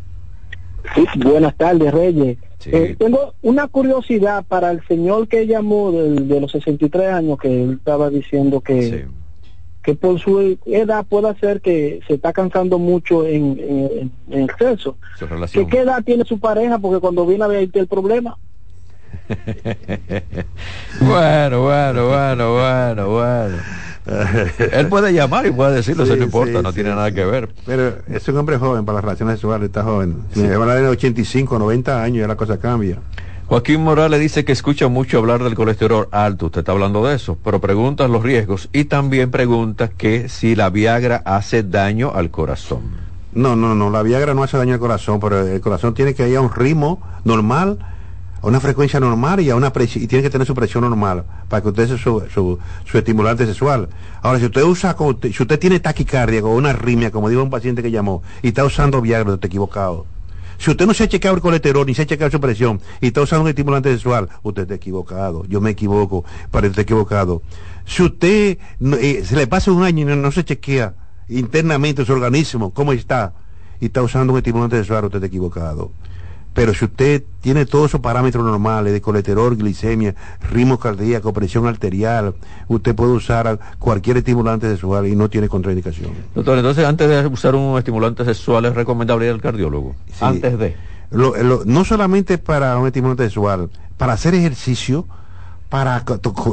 [1.17, 2.39] buenas tardes, Reyes.
[2.67, 7.75] Eh, tengo una curiosidad para el señor que llamó de, los 63 años, que él
[7.79, 9.07] estaba diciendo que,
[9.89, 14.99] que por su edad puede ser que se está cansando mucho en, en, en exceso.
[15.51, 16.79] ¿Qué, ¿Qué edad tiene su pareja?
[16.79, 18.37] Porque cuando viene a ver el problema.
[21.01, 23.57] bueno, bueno, bueno, bueno, bueno.
[24.73, 27.49] Él puede llamar y puede decirlo, eso no importa, no tiene nada que ver.
[27.65, 30.19] Pero es un hombre joven para las relaciones sexuales, está joven.
[30.35, 32.99] Si me van a de 85, 90 años, ya la cosa cambia.
[33.49, 37.39] Joaquín Morales dice que escucha mucho hablar del colesterol alto, usted está hablando de eso,
[37.43, 42.83] pero pregunta los riesgos y también pregunta que si la Viagra hace daño al corazón.
[43.33, 46.29] No, no, no, la Viagra no hace daño al corazón, pero el corazón tiene que
[46.29, 47.79] ir a un ritmo normal,
[48.43, 51.63] a una frecuencia normal y a una y tiene que tener su presión normal para
[51.63, 52.23] que usted sea su,
[52.85, 53.89] su, estimulante sexual.
[54.21, 57.83] Ahora, si usted usa, si usted tiene taquicardia o una arritmia, como dijo un paciente
[57.83, 60.05] que llamó, y está usando Viagra, está equivocado
[60.59, 63.07] si usted no se ha chequeado el colesterol ni se ha chequeado su presión y
[63.09, 65.45] está usando un estimulante sexual, usted está equivocado.
[65.47, 67.43] Yo me equivoco, para estar equivocado.
[67.87, 70.95] Si usted eh, se le pasa un año y no, se chequea
[71.29, 73.35] internamente su organismo, cómo está,
[73.81, 75.93] y está usando un estimulante sexual, usted está equivocado.
[76.55, 80.15] Pero si usted tiene todos esos parámetros normales de colesterol, glicemia,
[80.51, 82.35] ritmo cardíaco, presión arterial,
[82.67, 86.11] usted puede usar cualquier estimulante sexual y no tiene contraindicación.
[86.35, 89.95] Doctor, entonces antes de usar un estimulante sexual es recomendable ir al cardiólogo.
[90.21, 90.77] Antes de.
[91.11, 95.07] no solamente para un estimulante sexual, para hacer ejercicio,
[95.69, 96.03] para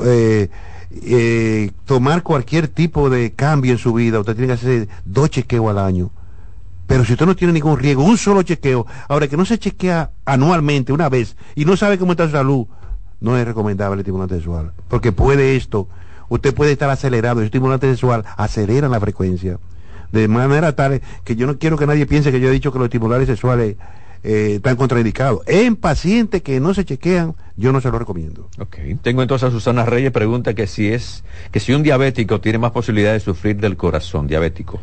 [0.05, 0.49] eh,
[0.91, 5.69] eh, tomar cualquier tipo de cambio en su vida, usted tiene que hacer dos chequeos
[5.69, 6.11] al año
[6.87, 10.11] pero si usted no tiene ningún riesgo, un solo chequeo, ahora que no se chequea
[10.25, 12.67] anualmente, una vez, y no sabe cómo está su salud,
[13.19, 14.71] no es recomendable el estimulante sexual.
[14.87, 15.87] Porque puede esto,
[16.29, 19.59] usted puede estar acelerado, el estimulante sexual acelera la frecuencia.
[20.11, 22.77] De manera tal que yo no quiero que nadie piense que yo he dicho que
[22.77, 23.75] los estimuladores sexuales
[24.23, 25.41] eh, están contraindicados.
[25.47, 28.49] En pacientes que no se chequean, yo no se lo recomiendo.
[28.59, 28.77] Ok.
[29.01, 32.71] Tengo entonces a Susana Reyes, pregunta que si es, que si un diabético tiene más
[32.71, 34.79] posibilidades de sufrir del corazón, diabético.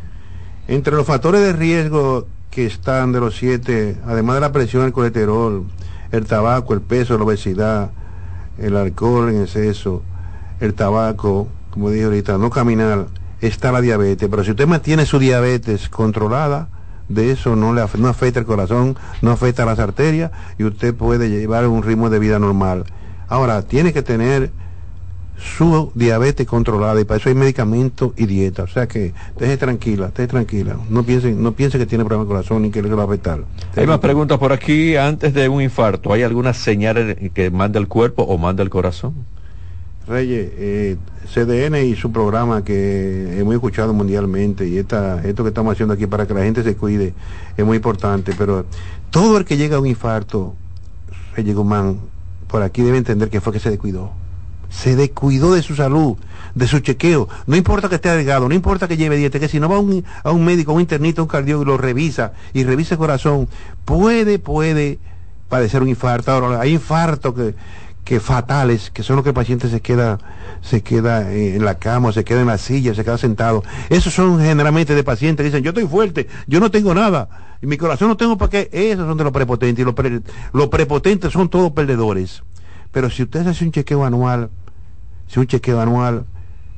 [0.67, 4.93] Entre los factores de riesgo que están de los siete, además de la presión, el
[4.93, 5.65] colesterol,
[6.11, 7.91] el tabaco, el peso, la obesidad,
[8.57, 10.03] el alcohol en exceso,
[10.61, 13.07] el tabaco, como dije ahorita, no caminar,
[13.41, 14.29] está la diabetes.
[14.29, 16.69] Pero si usted mantiene su diabetes controlada,
[17.09, 21.67] de eso no le afecta el corazón, no afecta las arterias y usted puede llevar
[21.67, 22.85] un ritmo de vida normal.
[23.27, 24.51] Ahora, tiene que tener
[25.37, 28.63] su diabetes controlada y para eso hay medicamento y dieta.
[28.63, 30.77] O sea que deje tranquila, esté tranquila.
[30.89, 33.43] No piense, no piense que tiene problema de corazón ni que le va a afectar.
[33.75, 34.95] Hay más preguntas por aquí.
[34.95, 39.13] Antes de un infarto, ¿hay alguna señal que manda el cuerpo o manda el corazón?
[40.07, 40.97] Reyes, eh,
[41.33, 46.07] CDN y su programa que hemos escuchado mundialmente y esta, esto que estamos haciendo aquí
[46.07, 47.13] para que la gente se cuide
[47.55, 48.65] es muy importante, pero
[49.11, 50.55] todo el que llega a un infarto,
[51.37, 51.99] Reyes Guzmán,
[52.49, 54.11] por aquí debe entender que fue que se descuidó
[54.73, 56.17] se descuidó de su salud,
[56.55, 57.29] de su chequeo.
[57.45, 59.79] No importa que esté delgado, no importa que lleve dieta, que si no va a
[59.79, 62.99] un, a un médico, a un internista, a un cardiólogo lo revisa y revisa el
[62.99, 63.47] corazón,
[63.85, 64.97] puede, puede
[65.47, 66.31] padecer un infarto.
[66.31, 67.55] Ahora, hay infartos que,
[68.03, 70.17] que fatales, que son los que el paciente se queda,
[70.61, 73.63] se queda eh, en la cama, se queda en la silla, se queda sentado.
[73.89, 77.67] Esos son generalmente de pacientes que dicen, yo estoy fuerte, yo no tengo nada, y
[77.67, 78.69] mi corazón no tengo para qué.
[78.73, 79.93] Esos son de los prepotentes, y los,
[80.51, 82.41] los prepotentes son todos perdedores.
[82.91, 84.49] Pero si usted hace un chequeo anual,
[85.27, 86.25] si un chequeo anual,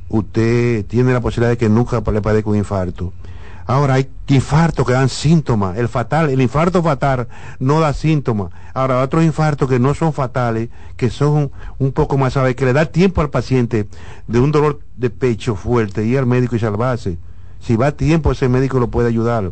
[0.10, 3.14] usted tiene la posibilidad de que nunca le padezca un infarto.
[3.68, 5.78] Ahora hay infartos que dan síntomas.
[5.78, 7.28] El fatal, el infarto fatal
[7.60, 8.52] no da síntomas.
[8.76, 12.74] Ahora otros infartos que no son fatales, que son un poco más suaves, que le
[12.74, 13.88] da tiempo al paciente
[14.28, 17.18] de un dolor de pecho fuerte, ir al médico y salvarse.
[17.60, 19.46] Si va a tiempo, ese médico lo puede ayudar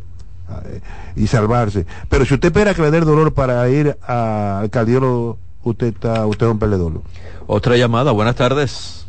[0.65, 0.81] eh,
[1.15, 1.87] y salvarse.
[2.07, 6.25] Pero si usted espera que le dé el dolor para ir al cardiólogo, usted está,
[6.25, 7.01] usted es un perdedor.
[7.47, 9.05] Otra llamada, buenas tardes.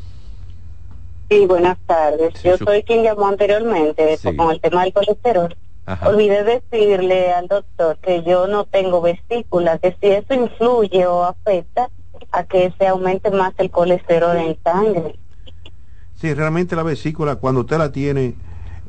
[1.30, 2.42] Sí, buenas tardes.
[2.42, 5.56] Yo soy quien llamó anteriormente con el tema del colesterol.
[6.02, 11.90] Olvidé decirle al doctor que yo no tengo vesícula, que si eso influye o afecta
[12.32, 15.18] a que se aumente más el colesterol en sangre.
[16.20, 18.34] Sí, realmente la vesícula, cuando usted la tiene,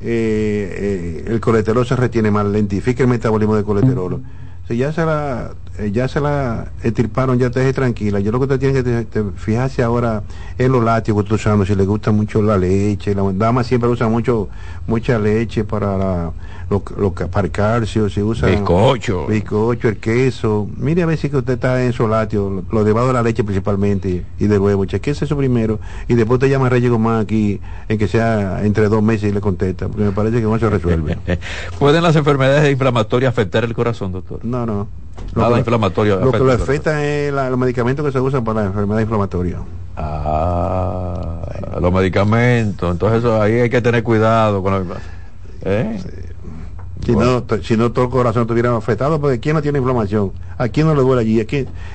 [0.00, 4.22] eh, el colesterol se retiene más, lentifica el metabolismo del colesterol.
[4.68, 8.18] Si ya se la eh, ya se la estirparon, ya te deje tranquila.
[8.20, 10.22] Yo lo que usted tiene que fijarse ahora
[10.56, 13.90] en los lácteos que usted usando, si le gusta mucho la leche, la dama siempre
[13.90, 14.48] usa mucho
[14.86, 16.32] mucha leche para la,
[16.68, 20.68] lo, lo, para el calcio, si usa bizcocho, bizcocho, el queso.
[20.76, 23.44] Mire a ver si que usted está en esos lácteos, lo debajo de la leche
[23.44, 27.98] principalmente y de huevo, chequese eso primero y después te llama Reyes Gomán aquí en
[27.98, 31.18] que sea entre dos meses y le contesta, porque me parece que no se resuelve.
[31.78, 34.44] ¿Pueden las enfermedades inflamatorias afectar el corazón, doctor?
[34.44, 34.88] No, no.
[35.34, 36.20] Nada inflamatorio.
[36.20, 39.58] Lo que lo afecta es los medicamentos que se usan para la enfermedad inflamatoria.
[39.96, 41.40] Ah,
[41.80, 42.90] los medicamentos.
[42.90, 44.98] Entonces eso, ahí hay que tener cuidado con los...
[45.62, 45.98] ¿Eh?
[47.06, 50.32] Si, no, si no todo el corazón estuviera afectado, porque ¿quién no tiene inflamación?
[50.58, 51.38] ¿A quién no le duele allí?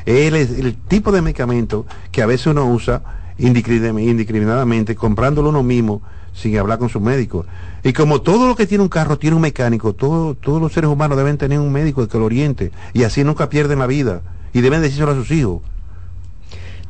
[0.06, 3.02] Él es el tipo de medicamento que a veces uno usa
[3.38, 6.02] indiscriminadamente, comprándolo uno mismo,
[6.34, 7.45] sin hablar con su médico.
[7.84, 10.89] Y como todo lo que tiene un carro tiene un mecánico, todo, todos los seres
[10.89, 14.21] humanos deben tener un médico que lo oriente y así nunca pierden la vida
[14.54, 15.62] y deben decírselo a sus hijos.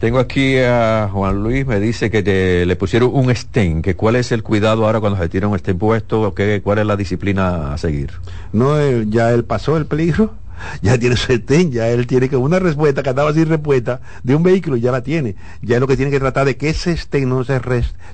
[0.02, 4.32] Tengo aquí a Juan Luis, me dice que le pusieron un stent, que cuál es
[4.32, 7.78] el cuidado ahora cuando se tira un stent puesto, que, cuál es la disciplina a
[7.78, 8.12] seguir.
[8.52, 10.34] No, ya él pasó el peligro
[10.82, 14.34] ya tiene su estén, ya él tiene que una respuesta que andaba sin respuesta de
[14.34, 15.36] un vehículo ya la tiene.
[15.62, 17.62] Ya es lo que tiene que tratar de que ese estén no se,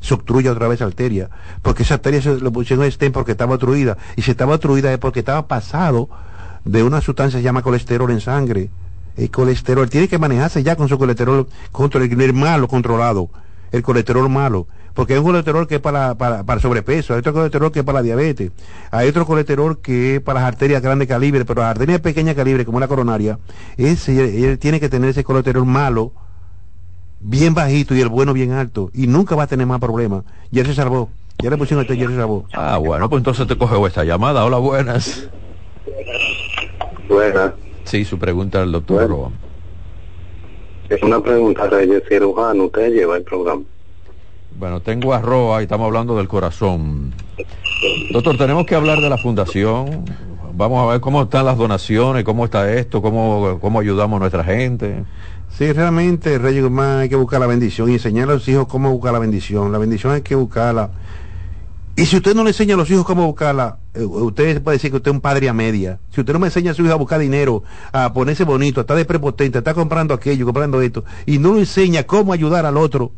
[0.02, 1.30] se obstruya otra vez arteria,
[1.62, 5.00] porque esa arteria se lo pusieron estén porque estaba obstruida, y si estaba obstruida es
[5.00, 6.10] porque estaba pasado
[6.66, 8.70] de una sustancia que se llama colesterol en sangre.
[9.18, 13.30] El colesterol tiene que manejarse ya con su colesterol contra el malo controlado,
[13.72, 17.72] el colesterol malo porque hay un colesterol que es para, para, sobrepeso, hay otro colesterol
[17.72, 18.52] que es para la diabetes,
[18.90, 22.04] hay otro colesterol que es para las arterias de grande calibre, pero las arterias de
[22.04, 23.38] pequeña calibre, como la coronaria,
[23.78, 26.14] ese, él tiene que tener ese colesterol malo,
[27.20, 30.24] bien bajito y el bueno bien alto, y nunca va a tener más problemas.
[30.52, 31.12] Y él se salvó.
[31.44, 32.48] Ya le pusieron este y él se salvó.
[32.54, 34.46] Ah, bueno, pues entonces te coge esta llamada.
[34.46, 35.30] Hola, buenas.
[37.08, 37.52] Buenas.
[37.88, 39.32] Sí, su pregunta al doctor.
[40.90, 43.64] Es una pregunta, Reyes Cirujano, usted lleva el programa.
[44.60, 47.14] Bueno, tengo a Roa y estamos hablando del corazón.
[48.12, 50.04] Doctor, tenemos que hablar de la fundación.
[50.54, 54.44] Vamos a ver cómo están las donaciones, cómo está esto, cómo, cómo ayudamos a nuestra
[54.44, 55.06] gente.
[55.50, 58.92] Sí, realmente, Reyes Guzmán, hay que buscar la bendición y enseñar a los hijos cómo
[58.92, 59.72] buscar la bendición.
[59.72, 60.92] La bendición hay que buscarla.
[61.96, 64.98] Y si usted no le enseña a los hijos cómo buscarla, usted puede decir que
[64.98, 66.00] usted es un padre a media.
[66.12, 68.84] Si usted no me enseña a su hijo a buscar dinero, a ponerse bonito, a
[68.84, 72.66] estar de prepotente, a estar comprando aquello, comprando esto, y no le enseña cómo ayudar
[72.66, 73.12] al otro,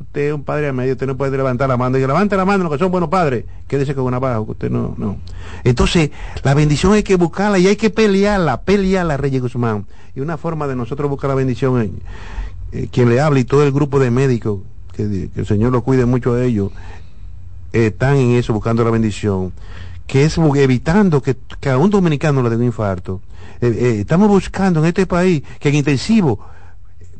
[0.00, 2.44] usted es un padre a medio, usted no puede levantar la mano y levante la
[2.44, 5.18] mano, los que son buenos padres, quédese con una baja, que usted no, no.
[5.64, 6.10] Entonces,
[6.42, 9.86] la bendición hay que buscarla y hay que pelearla, pelearla, Reyes Guzmán.
[10.14, 11.90] Y una forma de nosotros buscar la bendición, es
[12.72, 14.60] eh, quien le habla y todo el grupo de médicos,
[14.94, 16.70] que, el Señor lo cuide mucho de ellos,
[17.72, 19.52] están en eso buscando la bendición,
[20.08, 21.36] que es evitando que,
[21.70, 23.20] a un dominicano le dé un infarto.
[23.60, 26.40] Eh, eh, estamos buscando en este país que en intensivo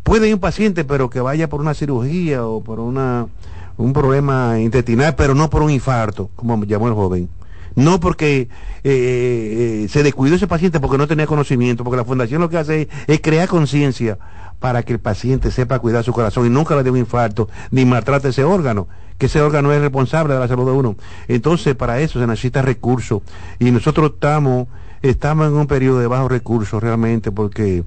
[0.02, 3.28] puede ir un paciente, pero que vaya por una cirugía o por una
[3.76, 7.28] un problema intestinal, pero no por un infarto, como llamó el joven.
[7.76, 8.48] No porque
[8.82, 12.58] eh, eh, se descuidó ese paciente porque no tenía conocimiento, porque la fundación lo que
[12.58, 14.18] hace es, crear conciencia
[14.58, 17.84] para que el paciente sepa cuidar su corazón y nunca le dé un infarto ni
[17.84, 20.96] maltrate ese órgano, que ese órgano es responsable de la salud de uno.
[21.26, 23.22] Entonces, para eso se necesita recursos
[23.58, 24.68] y nosotros estamos,
[25.02, 27.84] estamos en un periodo de bajos recursos realmente porque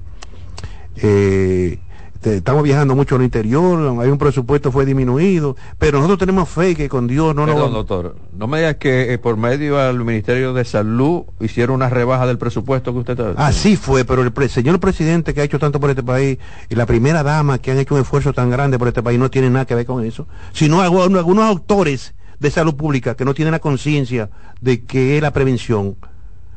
[0.96, 1.78] eh,
[2.22, 6.76] este, estamos viajando mucho al interior, hay un presupuesto fue disminuido, pero nosotros tenemos fe
[6.76, 7.72] que con Dios no nos...
[7.72, 12.28] doctor, no me digas que eh, por medio del Ministerio de Salud hicieron una rebaja
[12.28, 13.44] del presupuesto que usted está...
[13.44, 16.86] Así fue, pero el señor presidente que ha hecho tanto por este país y la
[16.86, 19.64] primera dama que han hecho un esfuerzo tan grande por este país no tiene nada
[19.64, 24.30] que ver con eso, sino algunos autores de salud pública que no tienen la conciencia
[24.60, 25.96] de que es la prevención.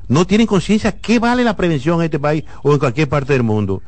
[0.09, 3.41] No tienen conciencia qué vale la prevención en este país o en cualquier parte del
[3.41, 3.81] mundo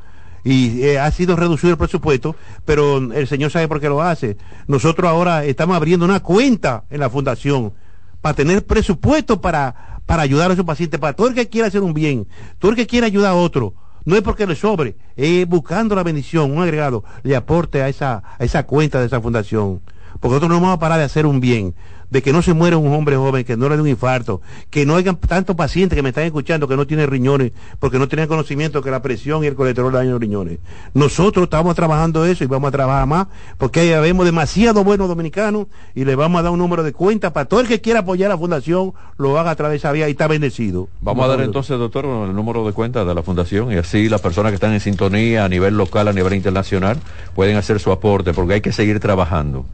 [0.48, 2.34] y eh, ha sido reducido el presupuesto,
[2.64, 4.38] pero el señor sabe por qué lo hace.
[4.66, 7.74] Nosotros ahora estamos abriendo una cuenta en la fundación
[8.22, 11.84] para tener presupuesto para, para ayudar a esos pacientes, para todo el que quiera hacer
[11.84, 12.28] un bien,
[12.60, 13.74] todo el que quiera ayudar a otro.
[14.06, 18.24] No es porque le sobre, es buscando la bendición, un agregado, le aporte a esa,
[18.40, 19.82] a esa cuenta de esa fundación.
[20.22, 21.76] Porque nosotros no vamos a parar de hacer un bien
[22.10, 24.86] de que no se muera un hombre joven, que no le dé un infarto, que
[24.86, 28.28] no haya tantos pacientes que me están escuchando que no tienen riñones, porque no tienen
[28.28, 30.60] conocimiento que la presión y el colesterol dañan los riñones.
[30.93, 35.67] Nosotros estamos trabajando eso y vamos a trabajar más, porque ahí vemos demasiado buenos dominicanos
[35.96, 38.32] y le vamos a dar un número de cuenta para todo el que quiera apoyar
[38.32, 40.88] a la fundación, lo haga a través de esa vía y está bendecido.
[41.02, 44.22] Vamos a dar entonces, doctor, el número de cuenta de la fundación y así las
[44.22, 46.98] personas que están en sintonía a nivel local, a nivel internacional,
[47.36, 49.65] pueden hacer su aporte, porque hay que seguir trabajando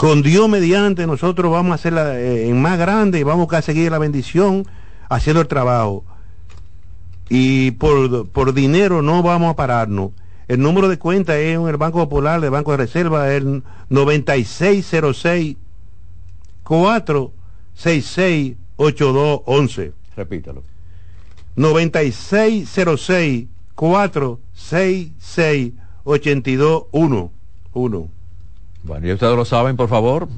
[0.00, 3.90] con Dios mediante nosotros vamos a hacerla eh, en más grande y vamos a seguir
[3.90, 4.66] la bendición
[5.10, 6.06] haciendo el trabajo.
[7.28, 10.12] Y por, por dinero no vamos a pararnos.
[10.48, 15.58] El número de cuenta es en el Banco Popular, el Banco de Reserva, el 9606
[16.64, 19.92] 466 8211.
[20.16, 20.64] Repítalo.
[21.56, 25.72] 9606 466
[26.04, 28.19] 8211.
[28.82, 30.28] Bueno, y ustedes lo saben, por favor.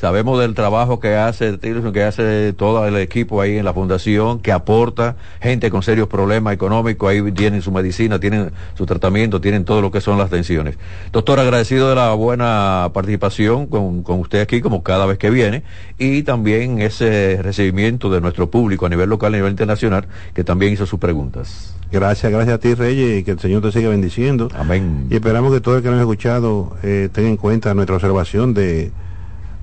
[0.00, 4.50] Sabemos del trabajo que hace que hace todo el equipo ahí en la fundación, que
[4.50, 9.80] aporta gente con serios problemas económicos, ahí tienen su medicina, tienen su tratamiento, tienen todo
[9.80, 10.76] lo que son las tensiones.
[11.12, 15.62] Doctor, agradecido de la buena participación con, con usted aquí, como cada vez que viene,
[15.96, 20.42] y también ese recibimiento de nuestro público a nivel local y a nivel internacional, que
[20.42, 21.74] también hizo sus preguntas.
[21.92, 24.48] Gracias, gracias a ti, Reyes, y que el Señor te siga bendiciendo.
[24.56, 25.06] Amén.
[25.08, 28.52] Y esperamos que todo el que nos ha escuchado eh, tenga en cuenta nuestra observación
[28.54, 28.90] de,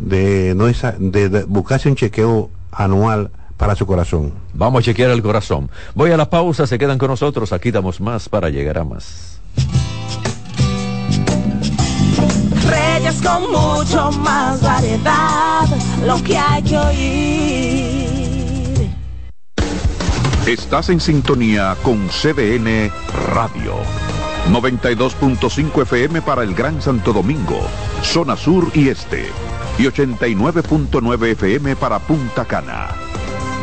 [0.01, 4.33] de, no esa, de, buscarse un chequeo anual para su corazón.
[4.53, 5.69] Vamos a chequear el corazón.
[5.93, 9.39] Voy a la pausa, se quedan con nosotros, aquí damos más para llegar a más.
[12.67, 15.67] Reyes con mucho más variedad,
[16.05, 18.01] lo que hay que oír.
[20.47, 22.91] Estás en sintonía con CDN
[23.33, 23.75] Radio.
[24.49, 27.59] 92.5 FM para el Gran Santo Domingo,
[28.01, 29.27] zona sur y este.
[29.81, 32.89] Y 89.9 FM para Punta Cana.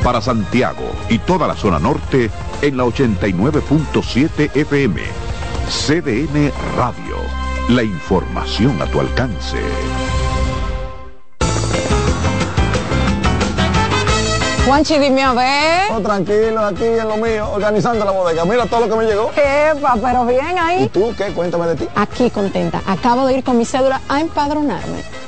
[0.03, 2.29] Para Santiago y toda la zona norte
[2.61, 5.01] en la 89.7 FM.
[5.69, 7.19] CDN Radio.
[7.69, 9.59] La información a tu alcance.
[14.67, 15.93] Juanchi, dime a ver.
[15.93, 18.45] Oh, tranquilo, aquí en lo mío, organizando la bodega.
[18.45, 19.31] Mira todo lo que me llegó.
[19.37, 20.83] Epa, pero bien ahí.
[20.83, 21.27] ¿Y tú qué?
[21.27, 21.89] Cuéntame de ti.
[21.95, 22.83] Aquí contenta.
[22.89, 25.28] Acabo de ir con mi cédula a empadronarme.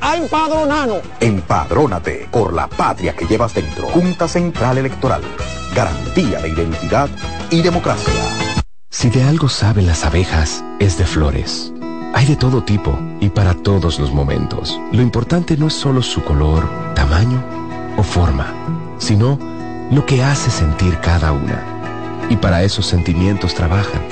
[0.00, 1.00] a empadronarnos.
[1.20, 3.88] Empadrónate por la patria que llevas dentro.
[3.88, 5.22] Junta Central Electoral.
[5.74, 7.08] Garantía de identidad
[7.50, 8.12] y democracia.
[8.90, 11.72] Si de algo saben las abejas, es de flores.
[12.14, 14.80] Hay de todo tipo y para todos los momentos.
[14.92, 17.44] Lo importante no es solo su color, tamaño
[17.96, 18.46] o forma,
[18.98, 19.38] sino
[19.90, 22.26] lo que hace sentir cada una.
[22.30, 24.02] Y para esos sentimientos trabajan.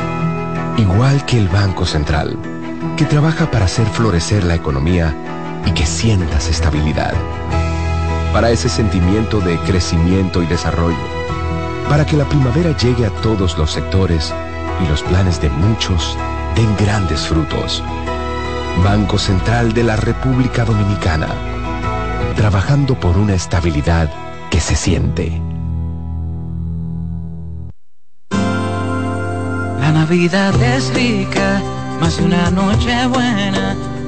[0.76, 2.36] Igual que el Banco Central,
[2.96, 5.14] que trabaja para hacer florecer la economía
[5.66, 7.12] y que sientas estabilidad.
[8.32, 10.96] Para ese sentimiento de crecimiento y desarrollo.
[11.88, 14.32] Para que la primavera llegue a todos los sectores
[14.82, 16.16] y los planes de muchos
[16.54, 17.82] den grandes frutos.
[18.84, 21.28] Banco Central de la República Dominicana.
[22.36, 24.10] Trabajando por una estabilidad
[24.50, 25.40] que se siente.
[29.80, 31.62] La Navidad es rica,
[32.00, 33.95] más una noche buena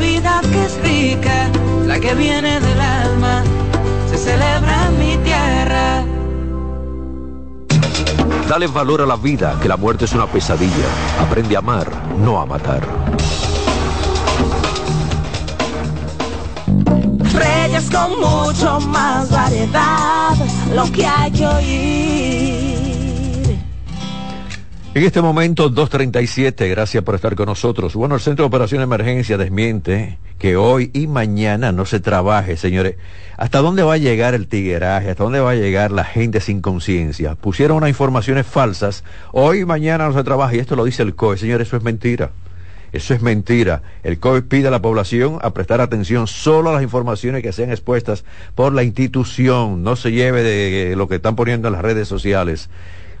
[0.00, 1.50] La Navidad que es rica,
[1.86, 3.42] la que viene del alma,
[4.08, 6.04] se celebra en mi tierra.
[8.48, 10.88] Dale valor a la vida, que la muerte es una pesadilla.
[11.20, 11.86] Aprende a amar,
[12.18, 12.80] no a matar.
[17.34, 20.34] Reyes con mucho más variedad,
[20.74, 22.69] lo que hay que oír.
[24.92, 27.94] En este momento, 2.37, gracias por estar con nosotros.
[27.94, 32.56] Bueno, el Centro de Operación de Emergencia desmiente que hoy y mañana no se trabaje,
[32.56, 32.96] señores.
[33.36, 35.10] ¿Hasta dónde va a llegar el tigueraje?
[35.10, 37.36] ¿Hasta dónde va a llegar la gente sin conciencia?
[37.36, 39.04] Pusieron unas informaciones falsas.
[39.30, 41.38] Hoy y mañana no se trabaja y esto lo dice el COE.
[41.38, 42.32] Señores, eso es mentira.
[42.90, 43.82] Eso es mentira.
[44.02, 47.70] El COE pide a la población a prestar atención solo a las informaciones que sean
[47.70, 48.24] expuestas
[48.56, 49.84] por la institución.
[49.84, 52.70] No se lleve de lo que están poniendo en las redes sociales.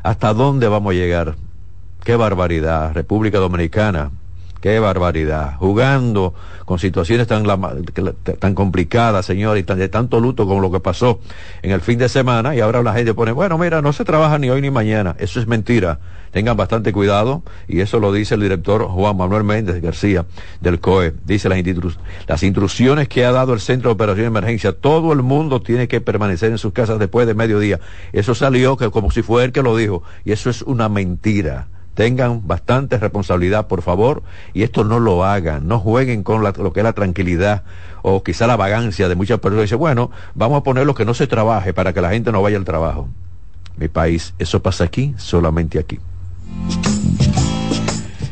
[0.02, 1.36] ¿Hasta dónde vamos a llegar?
[2.04, 2.94] Qué barbaridad.
[2.94, 4.10] República Dominicana.
[4.60, 5.56] Qué barbaridad.
[5.56, 6.34] Jugando
[6.66, 7.44] con situaciones tan,
[8.38, 11.20] tan complicadas, señor, y tan, de tanto luto con lo que pasó
[11.62, 12.54] en el fin de semana.
[12.54, 15.16] Y ahora la gente pone, bueno, mira, no se trabaja ni hoy ni mañana.
[15.18, 15.98] Eso es mentira.
[16.30, 17.42] Tengan bastante cuidado.
[17.68, 20.26] Y eso lo dice el director Juan Manuel Méndez García
[20.60, 21.14] del COE.
[21.24, 21.58] Dice las,
[22.26, 24.72] las instrucciones que ha dado el Centro de Operación de Emergencia.
[24.72, 27.80] Todo el mundo tiene que permanecer en sus casas después de mediodía.
[28.12, 30.02] Eso salió que como si fue él que lo dijo.
[30.24, 31.68] Y eso es una mentira
[32.00, 34.22] tengan bastante responsabilidad, por favor,
[34.54, 37.62] y esto no lo hagan, no jueguen con lo que es la tranquilidad
[38.00, 39.64] o quizá la vagancia de muchas personas.
[39.64, 42.40] Dice, bueno, vamos a poner lo que no se trabaje para que la gente no
[42.40, 43.10] vaya al trabajo.
[43.76, 46.00] Mi país, eso pasa aquí, solamente aquí.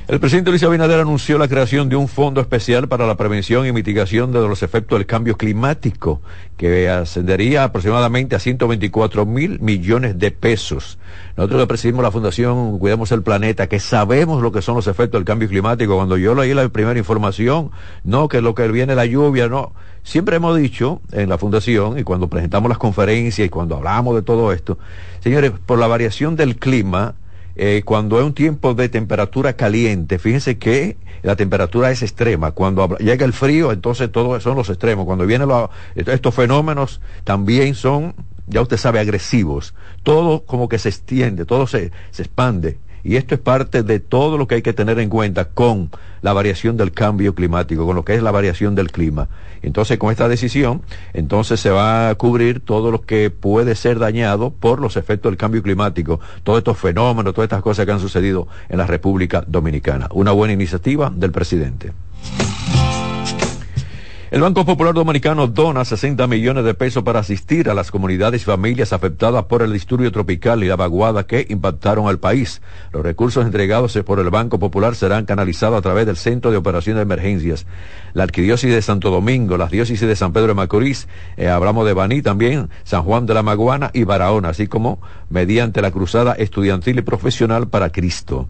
[0.08, 3.72] El presidente Luis Abinader anunció la creación de un fondo especial para la prevención y
[3.72, 6.22] mitigación de los efectos del cambio climático,
[6.56, 10.98] que ascendería aproximadamente a 124 mil millones de pesos.
[11.36, 15.18] Nosotros que presidimos la Fundación Cuidemos el Planeta, que sabemos lo que son los efectos
[15.18, 17.70] del cambio climático, cuando yo leí la primera información,
[18.02, 19.74] no que lo que viene la lluvia, no.
[20.04, 24.22] Siempre hemos dicho en la Fundación, y cuando presentamos las conferencias y cuando hablamos de
[24.22, 24.78] todo esto,
[25.20, 27.14] señores, por la variación del clima,
[27.58, 32.52] eh, cuando es un tiempo de temperatura caliente, fíjense que la temperatura es extrema.
[32.52, 35.04] Cuando llega el frío, entonces todos son los extremos.
[35.04, 35.48] Cuando vienen
[35.94, 38.14] estos fenómenos, también son
[38.48, 42.78] ya usted sabe, agresivos, todo como que se extiende, todo se, se expande.
[43.04, 45.90] Y esto es parte de todo lo que hay que tener en cuenta con
[46.20, 49.28] la variación del cambio climático, con lo que es la variación del clima.
[49.62, 50.82] Entonces, con esta decisión,
[51.12, 55.38] entonces se va a cubrir todo lo que puede ser dañado por los efectos del
[55.38, 60.08] cambio climático, todos estos fenómenos, todas estas cosas que han sucedido en la República Dominicana.
[60.12, 61.92] Una buena iniciativa del presidente.
[64.30, 68.44] El Banco Popular Dominicano dona 60 millones de pesos para asistir a las comunidades y
[68.44, 72.60] familias afectadas por el disturbio tropical y la vaguada que impactaron al país.
[72.92, 76.98] Los recursos entregados por el Banco Popular serán canalizados a través del Centro de Operaciones
[76.98, 77.64] de Emergencias.
[78.12, 81.08] La Arquidiócesis de Santo Domingo, las diócesis de San Pedro de Macorís,
[81.38, 85.00] eh, hablamos de Baní también, San Juan de la Maguana y Barahona, así como
[85.30, 88.46] mediante la Cruzada Estudiantil y Profesional para Cristo.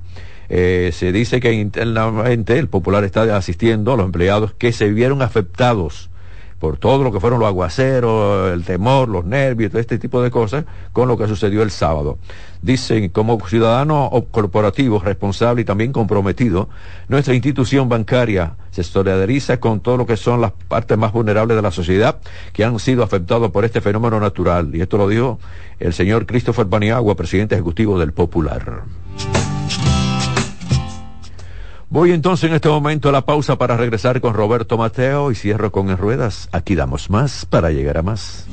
[0.48, 5.22] Eh, se dice que internamente el Popular está asistiendo a los empleados que se vieron
[5.22, 6.10] afectados
[6.58, 10.30] por todo lo que fueron los aguaceros, el temor, los nervios, todo este tipo de
[10.30, 12.18] cosas, con lo que sucedió el sábado.
[12.62, 16.68] Dicen, como ciudadano corporativo responsable y también comprometido,
[17.08, 21.62] nuestra institución bancaria se solidariza con todo lo que son las partes más vulnerables de
[21.62, 22.18] la sociedad
[22.52, 24.74] que han sido afectados por este fenómeno natural.
[24.74, 25.38] Y esto lo dijo
[25.78, 28.82] el señor Christopher Baniagua, presidente ejecutivo del Popular.
[31.90, 35.72] Voy entonces en este momento a la pausa para regresar con Roberto Mateo y cierro
[35.72, 36.50] con En Ruedas.
[36.52, 38.44] Aquí damos más para llegar a más.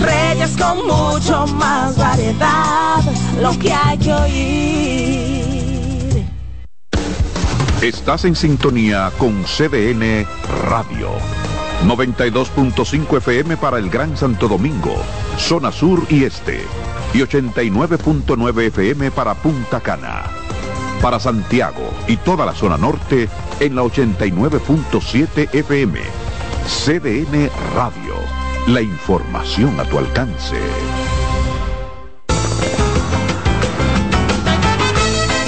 [0.00, 3.02] Reyes con mucho más variedad,
[3.42, 5.02] lo que hay que oír.
[7.82, 10.26] Estás en sintonía con CDN
[10.66, 11.10] Radio.
[11.86, 14.94] 92.5 FM para el Gran Santo Domingo,
[15.36, 16.64] zona sur y este
[17.14, 20.22] y 89.9 FM para Punta Cana.
[21.00, 23.28] Para Santiago y toda la zona norte
[23.60, 26.00] en la 89.7 FM.
[26.66, 28.14] CDN Radio.
[28.68, 30.56] La información a tu alcance.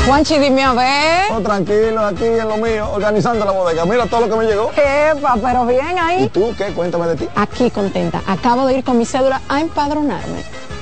[0.06, 1.32] Juanchi, dime a ver.
[1.32, 3.86] Oh, tranquilo, aquí en lo mío, organizando la bodega.
[3.86, 4.70] Mira todo lo que me llegó.
[4.72, 6.24] Epa, pero bien ahí.
[6.24, 6.66] ¿Y tú qué?
[6.72, 7.28] Cuéntame de ti.
[7.36, 8.20] Aquí contenta.
[8.26, 10.44] Acabo de ir con mi cédula a empadronarme.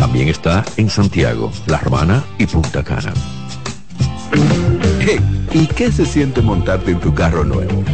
[0.00, 3.12] También está en Santiago, La Romana y Punta Cana.
[4.98, 5.20] Hey,
[5.52, 7.84] ¿y qué se siente montarte en tu carro nuevo?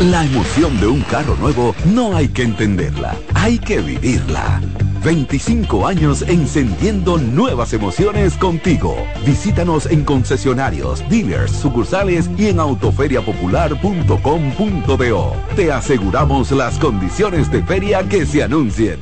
[0.00, 4.60] La emoción de un carro nuevo no hay que entenderla, hay que vivirla.
[5.02, 8.96] 25 años encendiendo nuevas emociones contigo.
[9.24, 15.32] Visítanos en concesionarios, dealers, sucursales y en autoferiapopular.com.do.
[15.56, 19.00] Te aseguramos las condiciones de feria que se anuncien.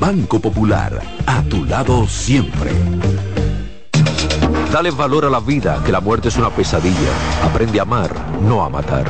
[0.00, 2.72] Banco Popular, a tu lado siempre.
[4.72, 7.12] Dale valor a la vida, que la muerte es una pesadilla.
[7.44, 8.10] Aprende a amar,
[8.40, 9.04] no a matar.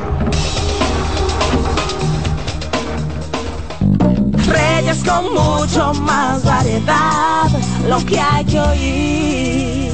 [4.82, 7.48] Reyes con mucho más variedad,
[7.88, 9.92] lo que hay que oír.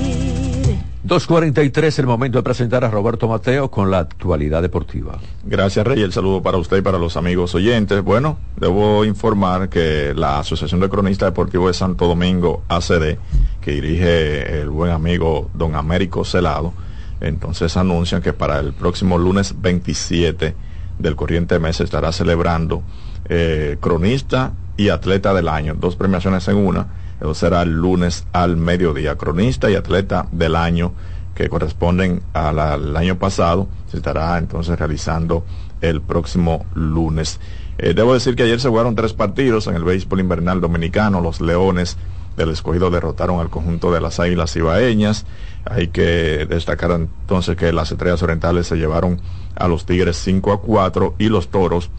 [1.04, 5.18] 2.43, el momento de presentar a Roberto Mateo con la actualidad deportiva.
[5.44, 6.02] Gracias, Rey.
[6.02, 8.02] El saludo para usted y para los amigos oyentes.
[8.02, 13.18] Bueno, debo informar que la Asociación de Cronistas Deportivos de Santo Domingo, ACD,
[13.60, 16.72] que dirige el buen amigo don Américo Celado,
[17.20, 20.54] entonces anuncian que para el próximo lunes 27
[20.98, 22.82] del corriente mes estará celebrando
[23.28, 26.86] eh, cronista y atleta del año, dos premiaciones en una.
[27.20, 29.16] Eso será el lunes al mediodía.
[29.16, 30.92] Cronista y atleta del año
[31.34, 35.44] que corresponden al año pasado se estará entonces realizando
[35.80, 37.40] el próximo lunes.
[37.78, 41.20] Eh, debo decir que ayer se jugaron tres partidos en el béisbol invernal dominicano.
[41.20, 41.96] Los Leones
[42.36, 45.26] del escogido derrotaron al conjunto de las Águilas Ibaeñas.
[45.64, 49.20] Hay que destacar entonces que las Estrellas Orientales se llevaron
[49.56, 51.90] a los Tigres 5 a 4 y los Toros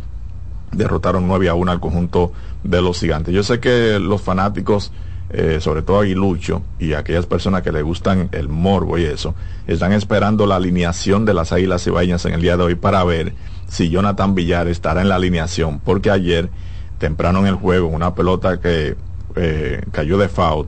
[0.72, 2.32] derrotaron 9 a 1 al conjunto
[2.64, 3.34] de los Gigantes.
[3.34, 4.92] Yo sé que los fanáticos,
[5.30, 9.36] eh, sobre todo Aguilucho y aquellas personas que le gustan el morbo y eso,
[9.68, 13.34] están esperando la alineación de las Águilas Cibaeñas en el día de hoy para ver
[13.68, 16.50] si Jonathan Villar estará en la alineación, porque ayer,
[16.98, 18.96] temprano en el juego, una pelota que
[19.36, 20.68] eh, cayó de foul,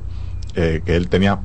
[0.55, 1.39] eh, que él tenía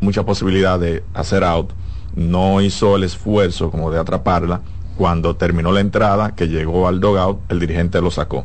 [0.00, 1.70] mucha posibilidad de hacer out,
[2.14, 4.60] no hizo el esfuerzo como de atraparla.
[4.98, 8.44] Cuando terminó la entrada, que llegó al dogout, el dirigente lo sacó.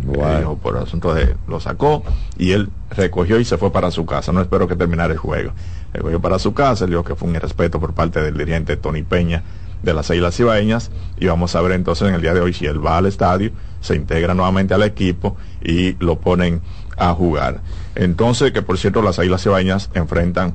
[0.00, 2.02] Dijo, por asunto de lo sacó
[2.36, 4.32] y él recogió y se fue para su casa.
[4.32, 5.52] No espero que terminara el juego.
[5.92, 9.44] Recogió para su casa, dijo que fue un irrespeto por parte del dirigente Tony Peña
[9.84, 10.90] de las Islas Cibaeñas
[11.20, 13.52] y vamos a ver entonces en el día de hoy si él va al estadio,
[13.80, 16.62] se integra nuevamente al equipo y lo ponen
[16.96, 17.60] a jugar.
[17.94, 20.54] Entonces, que por cierto las Islas Cibaeñas enfrentan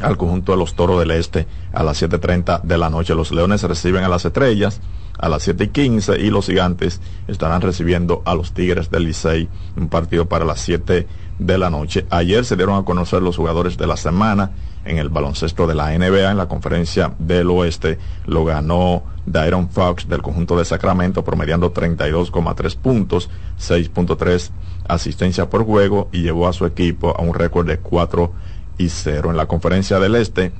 [0.00, 3.14] al conjunto de los Toros del Este a las 7.30 de la noche.
[3.14, 4.80] Los Leones reciben a las Estrellas
[5.20, 10.26] a las 7.15 y los Gigantes estarán recibiendo a los Tigres del Licey, un partido
[10.26, 11.06] para las 7
[11.38, 12.06] de la noche.
[12.10, 14.52] Ayer se dieron a conocer los jugadores de la semana
[14.84, 17.98] en el baloncesto de la NBA en la conferencia del oeste.
[18.26, 23.28] Lo ganó Dairon Fox del conjunto de Sacramento promediando 32,3 puntos,
[23.58, 24.50] 6.3
[24.88, 28.32] asistencia por juego y llevó a su equipo a un récord de 4
[28.80, 29.30] y 0.
[29.30, 30.52] En la conferencia del este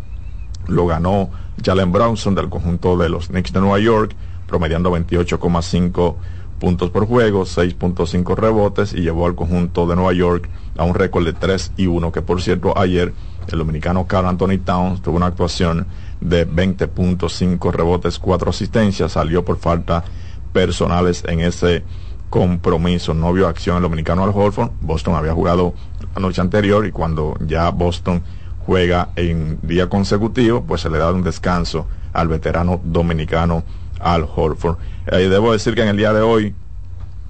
[0.69, 1.31] lo ganó
[1.65, 4.15] Jalen Brownson del conjunto de los Knicks de Nueva York,
[4.47, 6.17] promediando 28,5
[6.59, 11.25] puntos por juego, 6.5 rebotes y llevó al conjunto de Nueva York a un récord
[11.25, 13.15] de 3 y 1, que por cierto ayer
[13.51, 15.87] el dominicano Carl Anthony Towns tuvo una actuación
[16.21, 20.05] de 20.5 rebotes, 4 asistencias, salió por falta
[20.53, 21.85] personales en ese
[22.31, 23.13] compromiso.
[23.13, 24.71] No vio acción el dominicano Al Holford.
[24.81, 25.75] Boston había jugado
[26.15, 28.23] la noche anterior y cuando ya Boston
[28.65, 33.65] juega en día consecutivo, pues se le da un descanso al veterano dominicano
[33.99, 34.77] Al Horford.
[35.13, 36.55] Y debo decir que en el día de hoy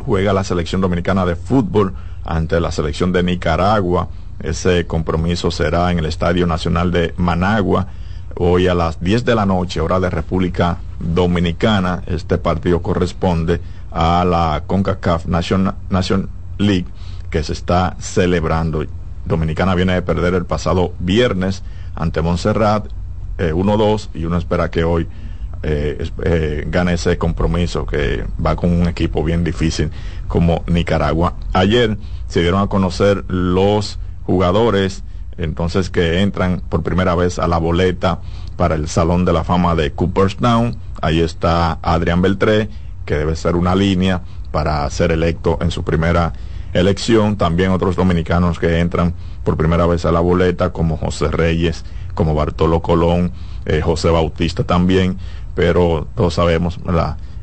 [0.04, 1.94] juega la selección dominicana de fútbol
[2.24, 4.08] ante la selección de Nicaragua.
[4.40, 7.88] Ese compromiso será en el Estadio Nacional de Managua.
[8.36, 12.02] Hoy a las 10 de la noche, hora de República Dominicana.
[12.06, 13.60] Este partido corresponde
[13.90, 16.28] a la CONCACAF Nation,
[16.58, 16.86] League
[17.30, 18.84] que se está celebrando.
[19.24, 21.62] Dominicana viene de perder el pasado viernes
[21.94, 22.86] ante Montserrat
[23.38, 25.06] 1-2 eh, y uno espera que hoy
[25.62, 29.90] eh, eh, gane ese compromiso que va con un equipo bien difícil
[30.26, 31.34] como Nicaragua.
[31.52, 35.04] Ayer se dieron a conocer los jugadores
[35.36, 38.20] entonces que entran por primera vez a la boleta
[38.56, 40.76] para el Salón de la Fama de Cooperstown.
[41.00, 42.68] Ahí está Adrián Beltré,
[43.10, 46.32] que debe ser una línea para ser electo en su primera
[46.72, 47.36] elección.
[47.36, 51.84] También otros dominicanos que entran por primera vez a la boleta, como José Reyes,
[52.14, 53.32] como Bartolo Colón,
[53.64, 55.18] eh, José Bautista también,
[55.56, 56.78] pero todos sabemos,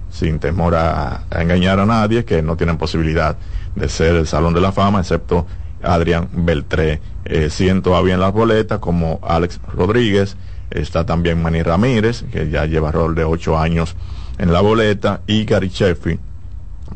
[0.10, 3.36] sin temor a, engañar a nadie, que no tienen posibilidad
[3.76, 5.48] de ser el Salón de la Fama, excepto
[5.84, 7.02] Adrián Beltré.
[7.26, 10.38] Eh, siento a bien las boletas, como Alex Rodríguez,
[10.72, 13.98] está también Manny Ramírez, que ya lleva rol de ocho años
[14.38, 16.20] en la boleta, y Gary Sheffield,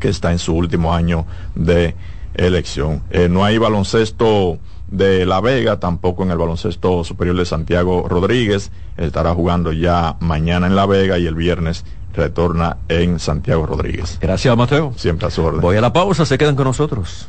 [0.00, 1.94] que está en su último año de
[2.34, 3.02] elección.
[3.10, 8.70] Eh, no hay baloncesto de La Vega, tampoco en el baloncesto superior de Santiago Rodríguez.
[8.96, 11.84] Estará jugando ya mañana en La Vega y el viernes
[12.14, 14.18] retorna en Santiago Rodríguez.
[14.20, 14.92] Gracias, Mateo.
[14.96, 15.60] Siempre a su orden.
[15.60, 17.26] Voy a la pausa, se quedan con nosotros.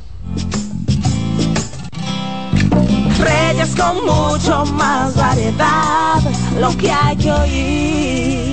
[3.20, 6.22] Reyes con mucho más variedad,
[6.60, 8.53] lo que hay que oír.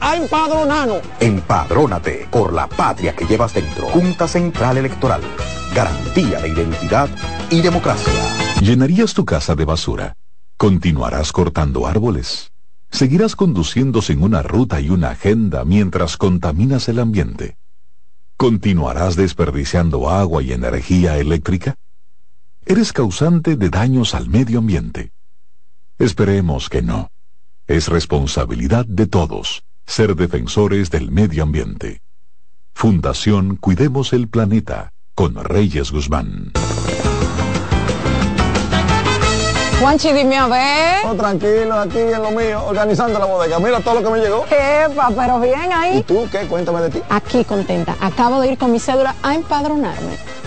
[0.00, 1.02] a empadronarnos.
[1.20, 3.86] Empadrónate por la patria que llevas dentro.
[3.88, 5.20] Junta Central Electoral.
[5.74, 7.08] Garantía de identidad
[7.50, 8.12] y democracia.
[8.60, 10.16] ¿Llenarías tu casa de basura?
[10.56, 12.52] ¿Continuarás cortando árboles?
[12.90, 17.56] ¿Seguirás conduciendo sin una ruta y una agenda mientras contaminas el ambiente?
[18.36, 21.76] ¿Continuarás desperdiciando agua y energía eléctrica?
[22.66, 25.12] Eres causante de daños al medio ambiente.
[25.98, 27.10] Esperemos que no.
[27.66, 32.00] Es responsabilidad de todos ser defensores del medio ambiente.
[32.72, 36.52] Fundación Cuidemos el Planeta con Reyes Guzmán.
[39.80, 41.06] Juanchi, dime a ver.
[41.06, 43.58] Oh, tranquilo, aquí en lo mío, organizando la bodega.
[43.58, 44.44] Mira todo lo que me llegó.
[44.46, 45.98] Epa, pero bien ahí.
[45.98, 46.46] ¿Y tú qué?
[46.46, 47.02] Cuéntame de ti.
[47.08, 47.96] Aquí contenta.
[48.00, 50.18] Acabo de ir con mi cédula a empadronarme.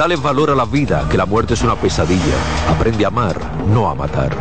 [0.00, 2.34] Dale valor a la vida, que la muerte es una pesadilla.
[2.70, 3.36] Aprende a amar,
[3.68, 4.34] no a matar.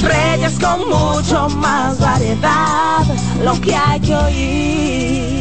[0.00, 3.04] Reyes con mucho más variedad,
[3.44, 5.39] lo que hay que oír.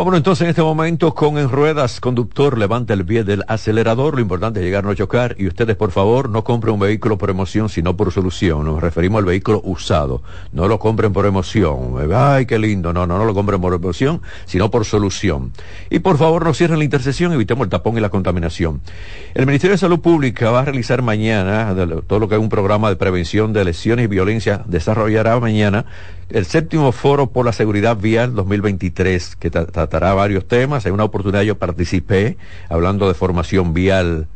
[0.00, 4.22] Vámonos entonces en este momento con en ruedas, conductor, levanta el pie del acelerador, lo
[4.22, 5.36] importante es llegar a no chocar.
[5.38, 9.18] Y ustedes por favor no compren un vehículo por emoción sino por solución, nos referimos
[9.18, 10.22] al vehículo usado,
[10.52, 14.22] no lo compren por emoción, ay qué lindo, no, no, no lo compren por emoción
[14.46, 15.52] sino por solución.
[15.90, 18.80] Y por favor no cierren la intersección, evitemos el tapón y la contaminación.
[19.34, 21.74] El Ministerio de Salud Pública va a realizar mañana
[22.06, 25.84] todo lo que es un programa de prevención de lesiones y violencia, desarrollará mañana
[26.30, 30.86] el séptimo foro por la seguridad vial 2023, que tratará varios temas.
[30.86, 32.36] En una oportunidad yo participé
[32.68, 34.28] hablando de formación vial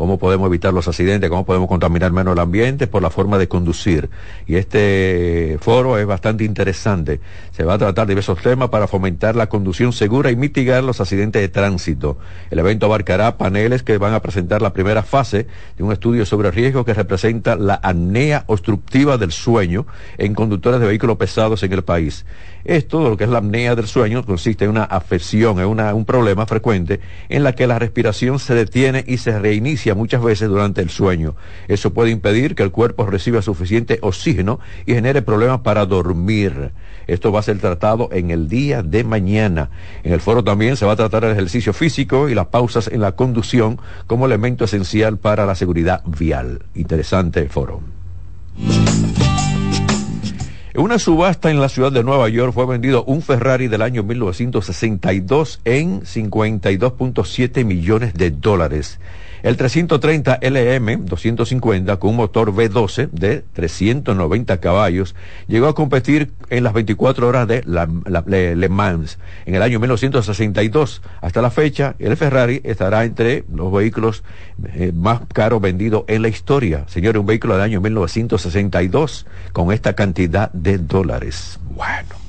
[0.00, 3.48] cómo podemos evitar los accidentes, cómo podemos contaminar menos el ambiente por la forma de
[3.48, 4.08] conducir.
[4.46, 7.20] Y este foro es bastante interesante.
[7.50, 11.42] Se va a tratar diversos temas para fomentar la conducción segura y mitigar los accidentes
[11.42, 12.16] de tránsito.
[12.50, 15.46] El evento abarcará paneles que van a presentar la primera fase
[15.76, 19.86] de un estudio sobre riesgo que representa la apnea obstructiva del sueño
[20.16, 22.24] en conductores de vehículos pesados en el país.
[22.64, 26.46] Esto, lo que es la apnea del sueño, consiste en una afección, en un problema
[26.46, 30.90] frecuente en la que la respiración se detiene y se reinicia muchas veces durante el
[30.90, 31.34] sueño.
[31.68, 36.72] Eso puede impedir que el cuerpo reciba suficiente oxígeno y genere problemas para dormir.
[37.06, 39.70] Esto va a ser tratado en el día de mañana.
[40.04, 43.00] En el foro también se va a tratar el ejercicio físico y las pausas en
[43.00, 46.62] la conducción como elemento esencial para la seguridad vial.
[46.74, 47.80] Interesante foro.
[50.72, 54.04] En una subasta en la ciudad de Nueva York fue vendido un Ferrari del año
[54.04, 59.00] 1962 en 52.7 millones de dólares.
[59.42, 65.14] El 330 LM 250 con un motor V12 de 390 caballos
[65.48, 67.86] llegó a competir en las 24 horas de la,
[68.26, 71.02] Le Mans en el año 1962.
[71.20, 74.22] Hasta la fecha, el Ferrari estará entre los vehículos
[74.74, 76.84] eh, más caros vendidos en la historia.
[76.88, 81.58] Señores, un vehículo del año 1962 con esta cantidad de dólares.
[81.74, 82.19] Bueno.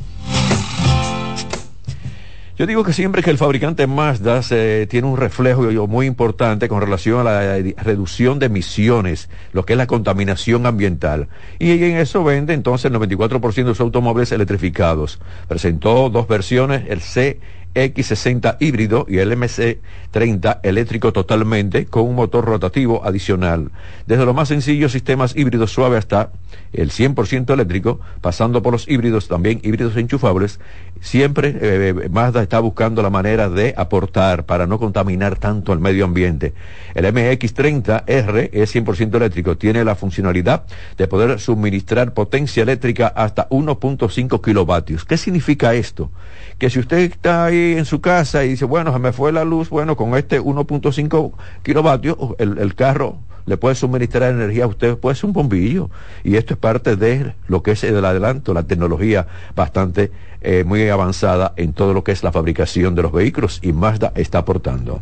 [2.62, 4.41] Yo digo que siempre que el fabricante Mazda
[4.88, 9.78] tiene un reflejo muy importante con relación a la reducción de emisiones, lo que es
[9.78, 11.28] la contaminación ambiental.
[11.57, 15.20] Y en eso vende entonces el 94% de sus automóviles electrificados.
[15.47, 17.39] Presentó dos versiones, el C
[17.74, 23.72] X60 híbrido y el MC30 eléctrico totalmente con un motor rotativo adicional.
[24.07, 26.32] Desde lo más sencillo, sistemas híbridos suaves hasta
[26.74, 30.59] el 100% eléctrico, pasando por los híbridos, también híbridos enchufables,
[30.99, 35.80] siempre eh, eh, Mazda está buscando la manera de aportar para no contaminar tanto al
[35.80, 36.53] medio ambiente.
[36.93, 40.63] El MX30R es 100% eléctrico, tiene la funcionalidad
[40.97, 45.05] de poder suministrar potencia eléctrica hasta 1.5 kilovatios.
[45.05, 46.11] ¿Qué significa esto?
[46.57, 49.43] Que si usted está ahí en su casa y dice, bueno, se me fue la
[49.43, 51.32] luz, bueno, con este 1.5
[51.64, 55.89] kilovatios, el, el carro le puede suministrar energía a usted, puede ser un bombillo.
[56.24, 60.88] Y esto es parte de lo que es el adelanto, la tecnología bastante eh, muy
[60.89, 65.01] avanzada en todo lo que es la fabricación de los vehículos y Mazda está aportando.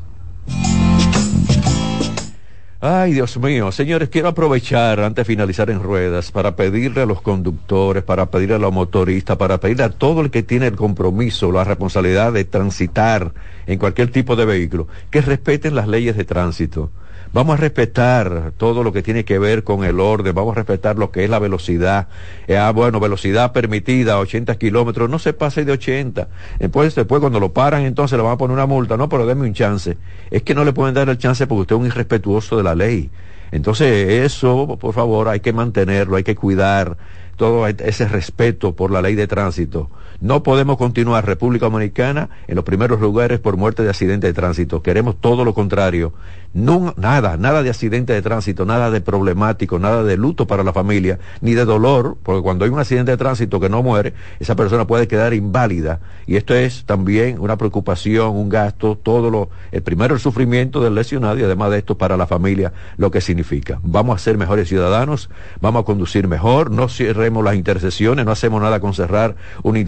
[2.82, 7.22] Ay, Dios mío, señores, quiero aprovechar antes de finalizar en ruedas para pedirle a los
[7.22, 11.52] conductores, para pedirle a los motoristas, para pedirle a todo el que tiene el compromiso,
[11.52, 13.34] la responsabilidad de transitar
[13.68, 16.90] en cualquier tipo de vehículo, que respeten las leyes de tránsito.
[17.32, 20.98] Vamos a respetar todo lo que tiene que ver con el orden, vamos a respetar
[20.98, 22.08] lo que es la velocidad.
[22.48, 26.28] Eh, ah, bueno, velocidad permitida, 80 kilómetros, no se pase de 80.
[26.58, 28.98] Después, después cuando lo paran, entonces le van a poner una multa.
[28.98, 29.96] No, pero déme un chance.
[30.32, 32.74] Es que no le pueden dar el chance porque usted es un irrespetuoso de la
[32.74, 33.12] ley.
[33.52, 36.98] Entonces, eso, por favor, hay que mantenerlo, hay que cuidar
[37.36, 39.92] todo ese respeto por la ley de tránsito.
[40.22, 44.82] No podemos continuar República Dominicana en los primeros lugares por muerte de accidente de tránsito.
[44.82, 46.14] Queremos todo lo contrario.
[46.52, 51.20] Nada, nada de accidente de tránsito, nada de problemático, nada de luto para la familia,
[51.42, 54.88] ni de dolor, porque cuando hay un accidente de tránsito que no muere, esa persona
[54.88, 56.00] puede quedar inválida.
[56.26, 60.96] Y esto es también una preocupación, un gasto, todo lo, el primero el sufrimiento del
[60.96, 63.80] lesionado y además de esto para la familia lo que significa.
[63.84, 65.30] Vamos a ser mejores ciudadanos,
[65.62, 69.80] vamos a conducir mejor, no cerremos las intercesiones, no hacemos nada con cerrar una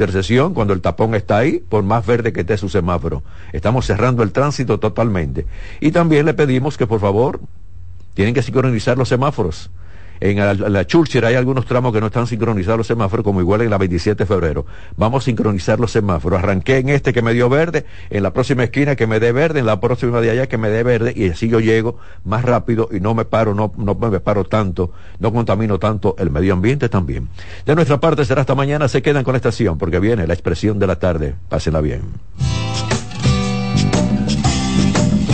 [0.54, 3.24] cuando el tapón está ahí, por más verde que esté su semáforo.
[3.54, 5.46] Estamos cerrando el tránsito totalmente.
[5.80, 7.40] Y también le pedimos que por favor
[8.14, 9.72] tienen que sincronizar los semáforos.
[10.22, 13.62] En la, la Churchill hay algunos tramos que no están sincronizados los semáforos, como igual
[13.62, 14.68] en la 27 de febrero.
[14.96, 16.40] Vamos a sincronizar los semáforos.
[16.40, 19.60] Arranqué en este que me dio verde, en la próxima esquina que me dé verde,
[19.60, 22.88] en la próxima de allá que me dé verde, y así yo llego más rápido
[22.92, 26.88] y no me paro, no, no me paro tanto, no contamino tanto el medio ambiente
[26.88, 27.28] también.
[27.66, 30.78] De nuestra parte será hasta mañana, se quedan con la estación, porque viene la expresión
[30.78, 31.36] de la tarde.
[31.50, 32.02] Pásenla bien.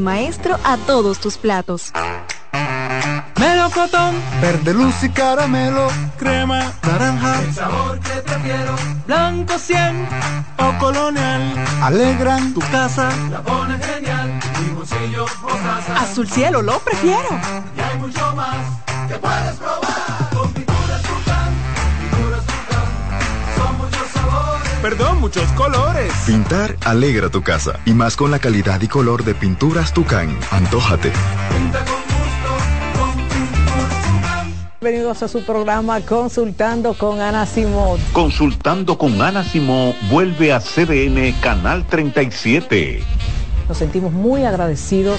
[0.00, 1.92] maestro a todos tus platos.
[3.38, 5.86] Melocotón, verde luz y caramelo,
[6.18, 8.74] crema, naranja, el sabor que prefiero,
[9.06, 10.08] blanco 100
[10.58, 17.28] o colonial, alegran tu casa, la pone genial, limoncillo o azul cielo lo prefiero,
[17.76, 18.56] y hay mucho más
[19.06, 19.77] que puedes probar,
[24.82, 26.12] perdón, muchos colores.
[26.26, 31.12] Pintar alegra tu casa, y más con la calidad y color de pinturas Tucán, antójate.
[31.50, 32.08] Pinta con
[34.80, 37.98] Bienvenidos a su programa Consultando con Ana Simón.
[38.12, 43.02] Consultando con Ana Simón vuelve a CDN Canal 37.
[43.68, 45.18] Nos sentimos muy agradecidos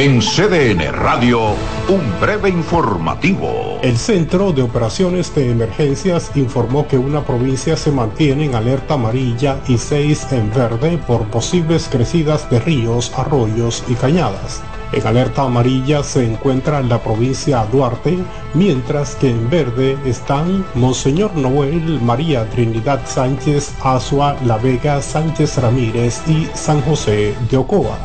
[0.00, 1.50] En CDN Radio,
[1.90, 3.78] un breve informativo.
[3.82, 9.60] El Centro de Operaciones de Emergencias informó que una provincia se mantiene en alerta amarilla
[9.68, 14.62] y seis en verde por posibles crecidas de ríos, arroyos y cañadas.
[14.92, 18.16] En alerta amarilla se encuentra la provincia Duarte,
[18.54, 26.22] mientras que en verde están Monseñor Noel, María Trinidad Sánchez, Asua, La Vega, Sánchez Ramírez
[26.26, 27.98] y San José de Ocoa.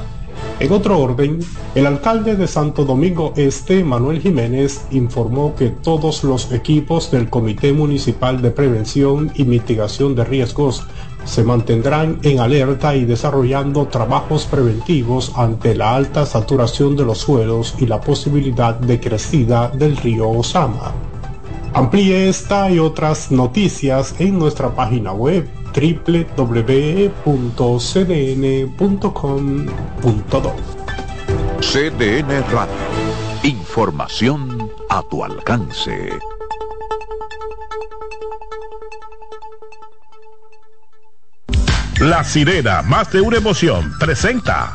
[0.57, 1.39] En otro orden,
[1.75, 7.73] el alcalde de Santo Domingo Este, Manuel Jiménez, informó que todos los equipos del Comité
[7.73, 10.85] Municipal de Prevención y Mitigación de Riesgos
[11.25, 17.75] se mantendrán en alerta y desarrollando trabajos preventivos ante la alta saturación de los suelos
[17.79, 20.93] y la posibilidad de crecida del río Osama.
[21.73, 27.15] Amplíe esta y otras noticias en nuestra página web www.cdn.com.do.
[31.59, 32.75] CDN Radio.
[33.43, 36.17] Información a tu alcance.
[41.99, 44.73] La sirena, más de una emoción, presenta.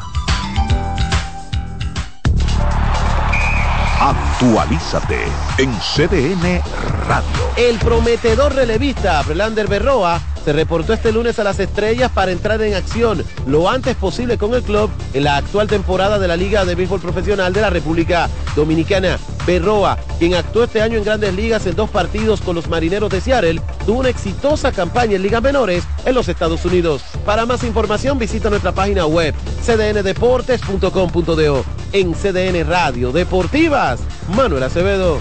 [4.01, 6.63] Actualízate en CDN
[7.07, 7.29] Radio.
[7.59, 12.73] El prometedor relevista Brelander Berroa se reportó este lunes a las estrellas para entrar en
[12.73, 16.75] acción lo antes posible con el club en la actual temporada de la Liga de
[16.75, 19.19] Béisbol Profesional de la República Dominicana.
[19.47, 23.21] Berroa, quien actuó este año en grandes ligas en dos partidos con los marineros de
[23.21, 27.03] Seattle, tuvo una exitosa campaña en ligas menores en los Estados Unidos.
[27.27, 31.65] Para más información visita nuestra página web cdndeportes.com.do.
[31.93, 34.01] En CDN Radio Deportivas,
[34.35, 35.21] Manuel Acevedo.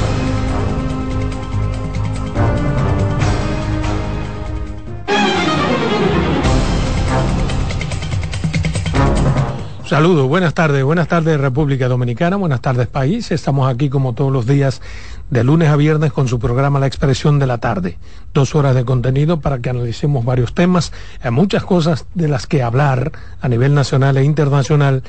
[9.91, 13.29] Saludos, buenas tardes, buenas tardes República Dominicana, buenas tardes país.
[13.29, 14.81] Estamos aquí como todos los días
[15.29, 17.97] de lunes a viernes con su programa La Expresión de la Tarde.
[18.33, 20.93] Dos horas de contenido para que analicemos varios temas.
[21.21, 23.11] Hay muchas cosas de las que hablar
[23.41, 25.03] a nivel nacional e internacional.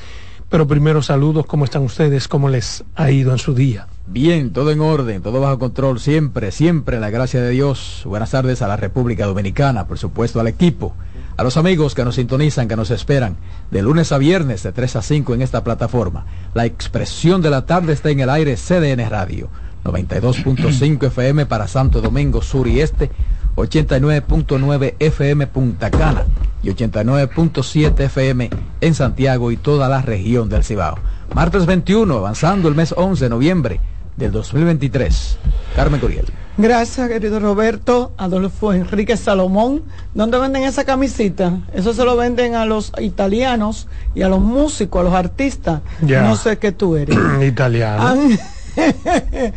[0.49, 2.27] Pero primero saludos, ¿cómo están ustedes?
[2.27, 3.87] ¿Cómo les ha ido en su día?
[4.07, 8.01] Bien, todo en orden, todo bajo control, siempre, siempre, la gracia de Dios.
[8.03, 10.93] Buenas tardes a la República Dominicana, por supuesto al equipo
[11.35, 13.37] a los amigos que nos sintonizan, que nos esperan
[13.71, 16.25] de lunes a viernes de 3 a 5 en esta plataforma.
[16.53, 19.49] La expresión de la tarde está en el aire CDN Radio,
[19.83, 23.09] 92.5 FM para Santo Domingo Sur y Este,
[23.55, 26.25] 89.9 FM Punta Cana
[26.63, 28.49] y 89.7 FM
[28.81, 30.97] en Santiago y toda la región del Cibao.
[31.33, 33.79] Martes 21, avanzando el mes 11 de noviembre
[34.17, 35.37] del 2023.
[35.75, 36.25] Carmen Curiel.
[36.57, 38.11] Gracias, querido Roberto.
[38.17, 39.81] Adolfo Enrique Salomón.
[40.13, 41.59] ¿Dónde venden esa camisita?
[41.73, 45.81] Eso se lo venden a los italianos y a los músicos, a los artistas.
[46.01, 47.17] No sé qué tú eres.
[47.41, 48.37] Italiano.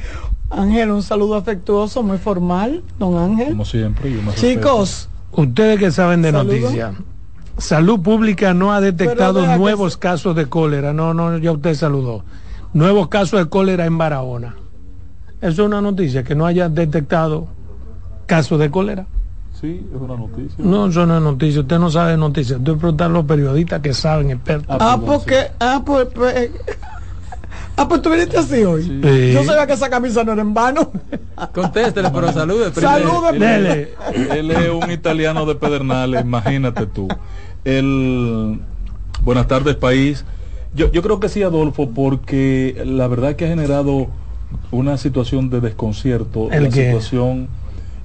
[0.51, 3.49] Ángel, un saludo afectuoso, muy formal, don Ángel.
[3.51, 4.13] Como siempre.
[4.13, 6.95] yo Chicos, Ustedes que saben de noticias.
[7.59, 10.93] Salud Pública no ha detectado que nuevos casos de cólera.
[10.93, 12.25] No, no, ya usted saludó.
[12.77, 14.55] Nuevos casos de cólera en Barahona.
[15.41, 17.47] Eso es una noticia, que no haya detectado
[18.27, 19.07] casos de cólera.
[19.59, 20.57] Sí, es una noticia.
[20.59, 21.63] No, eso no es noticia.
[21.63, 22.59] Usted no sabe de noticias.
[22.59, 24.77] Usted preguntar a los periodistas que saben, expertos.
[24.79, 26.53] ah, porque, ah, pues, pues, eh,
[27.79, 28.83] ah, pues tú viniste así hoy.
[28.83, 29.33] Sí.
[29.33, 30.93] Yo sabía que esa camisa no era en vano.
[31.55, 32.75] Contéstele, pero salude.
[32.75, 33.67] Salude, Él,
[34.15, 37.09] él- él es un italiano de Pedernales, imagínate tú.
[37.65, 38.61] El,
[39.23, 40.27] buenas tardes, país.
[40.77, 44.09] Yo, yo creo que sí, Adolfo, porque la verdad que ha generado
[44.71, 46.87] una situación de desconcierto, ¿El la qué?
[46.87, 47.49] situación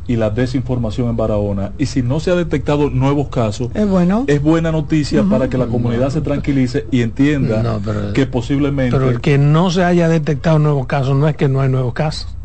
[0.08, 1.72] y la desinformación en Barahona.
[1.78, 4.24] Y si no se ha detectado nuevos casos, Es bueno.
[4.28, 8.98] es buena noticia para que la comunidad se tranquilice y entienda No, pero- que posiblemente...
[8.98, 11.94] Pero el que no se haya detectado nuevos casos no es que no hay nuevos
[11.94, 12.36] casos.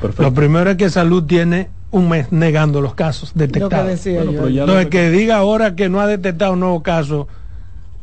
[0.00, 0.22] Perfecto.
[0.22, 3.88] Lo primero es que Salud tiene un mes negando los casos detectados.
[3.88, 4.46] decía yo.
[4.46, 7.26] Entonces, que diga ahora que no ha detectado un nuevo caso,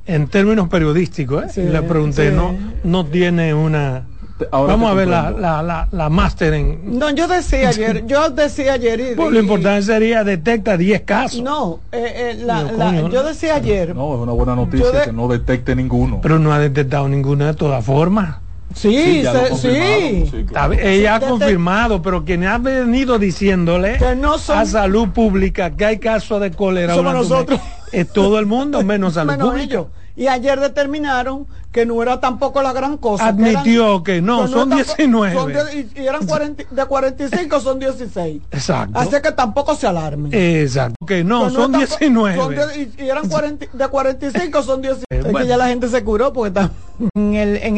[0.07, 1.47] en términos periodísticos, ¿eh?
[1.53, 2.35] Sí, le pregunté, sí.
[2.35, 4.03] no, no tiene una...
[4.51, 6.97] ahora Vamos a ver la, la, la, la máster en...
[6.97, 11.01] No, yo decía ayer, yo decía ayer y, Pues lo y- importante sería detecta 10
[11.01, 11.41] casos.
[11.41, 13.93] No, eh, eh, la- coño, yo decía ayer.
[13.95, 16.19] No, es una buena noticia de- que no detecte ninguno.
[16.21, 18.37] Pero no ha detectado ninguna de todas formas.
[18.77, 20.29] Sí, lo se- sí.
[20.31, 24.65] sí, Está bien, Ella ha confirmado, pero quien ha venido diciéndole Que no son- a
[24.65, 27.59] salud pública que hay casos de cólera Somos nosotros.
[27.91, 29.73] es todo el mundo menos salud Menos pública.
[29.73, 29.87] ellos.
[30.15, 33.23] Y ayer determinaron que no era tampoco la gran cosa.
[33.25, 35.33] que Admitió que no, son tampoco- 19.
[35.35, 38.41] son die- y, y eran 40 de 45 son 16.
[38.49, 38.97] Exacto.
[38.97, 40.31] Así que tampoco se alarmen.
[40.33, 40.95] Exacto.
[41.05, 42.35] Que no, Que son tampo- 19.
[42.35, 45.05] son die- y, y eran 40 de 45 son 16.
[45.11, 45.37] es bueno.
[45.39, 46.71] que ya la gente se curó porque está
[47.13, 47.63] en el, en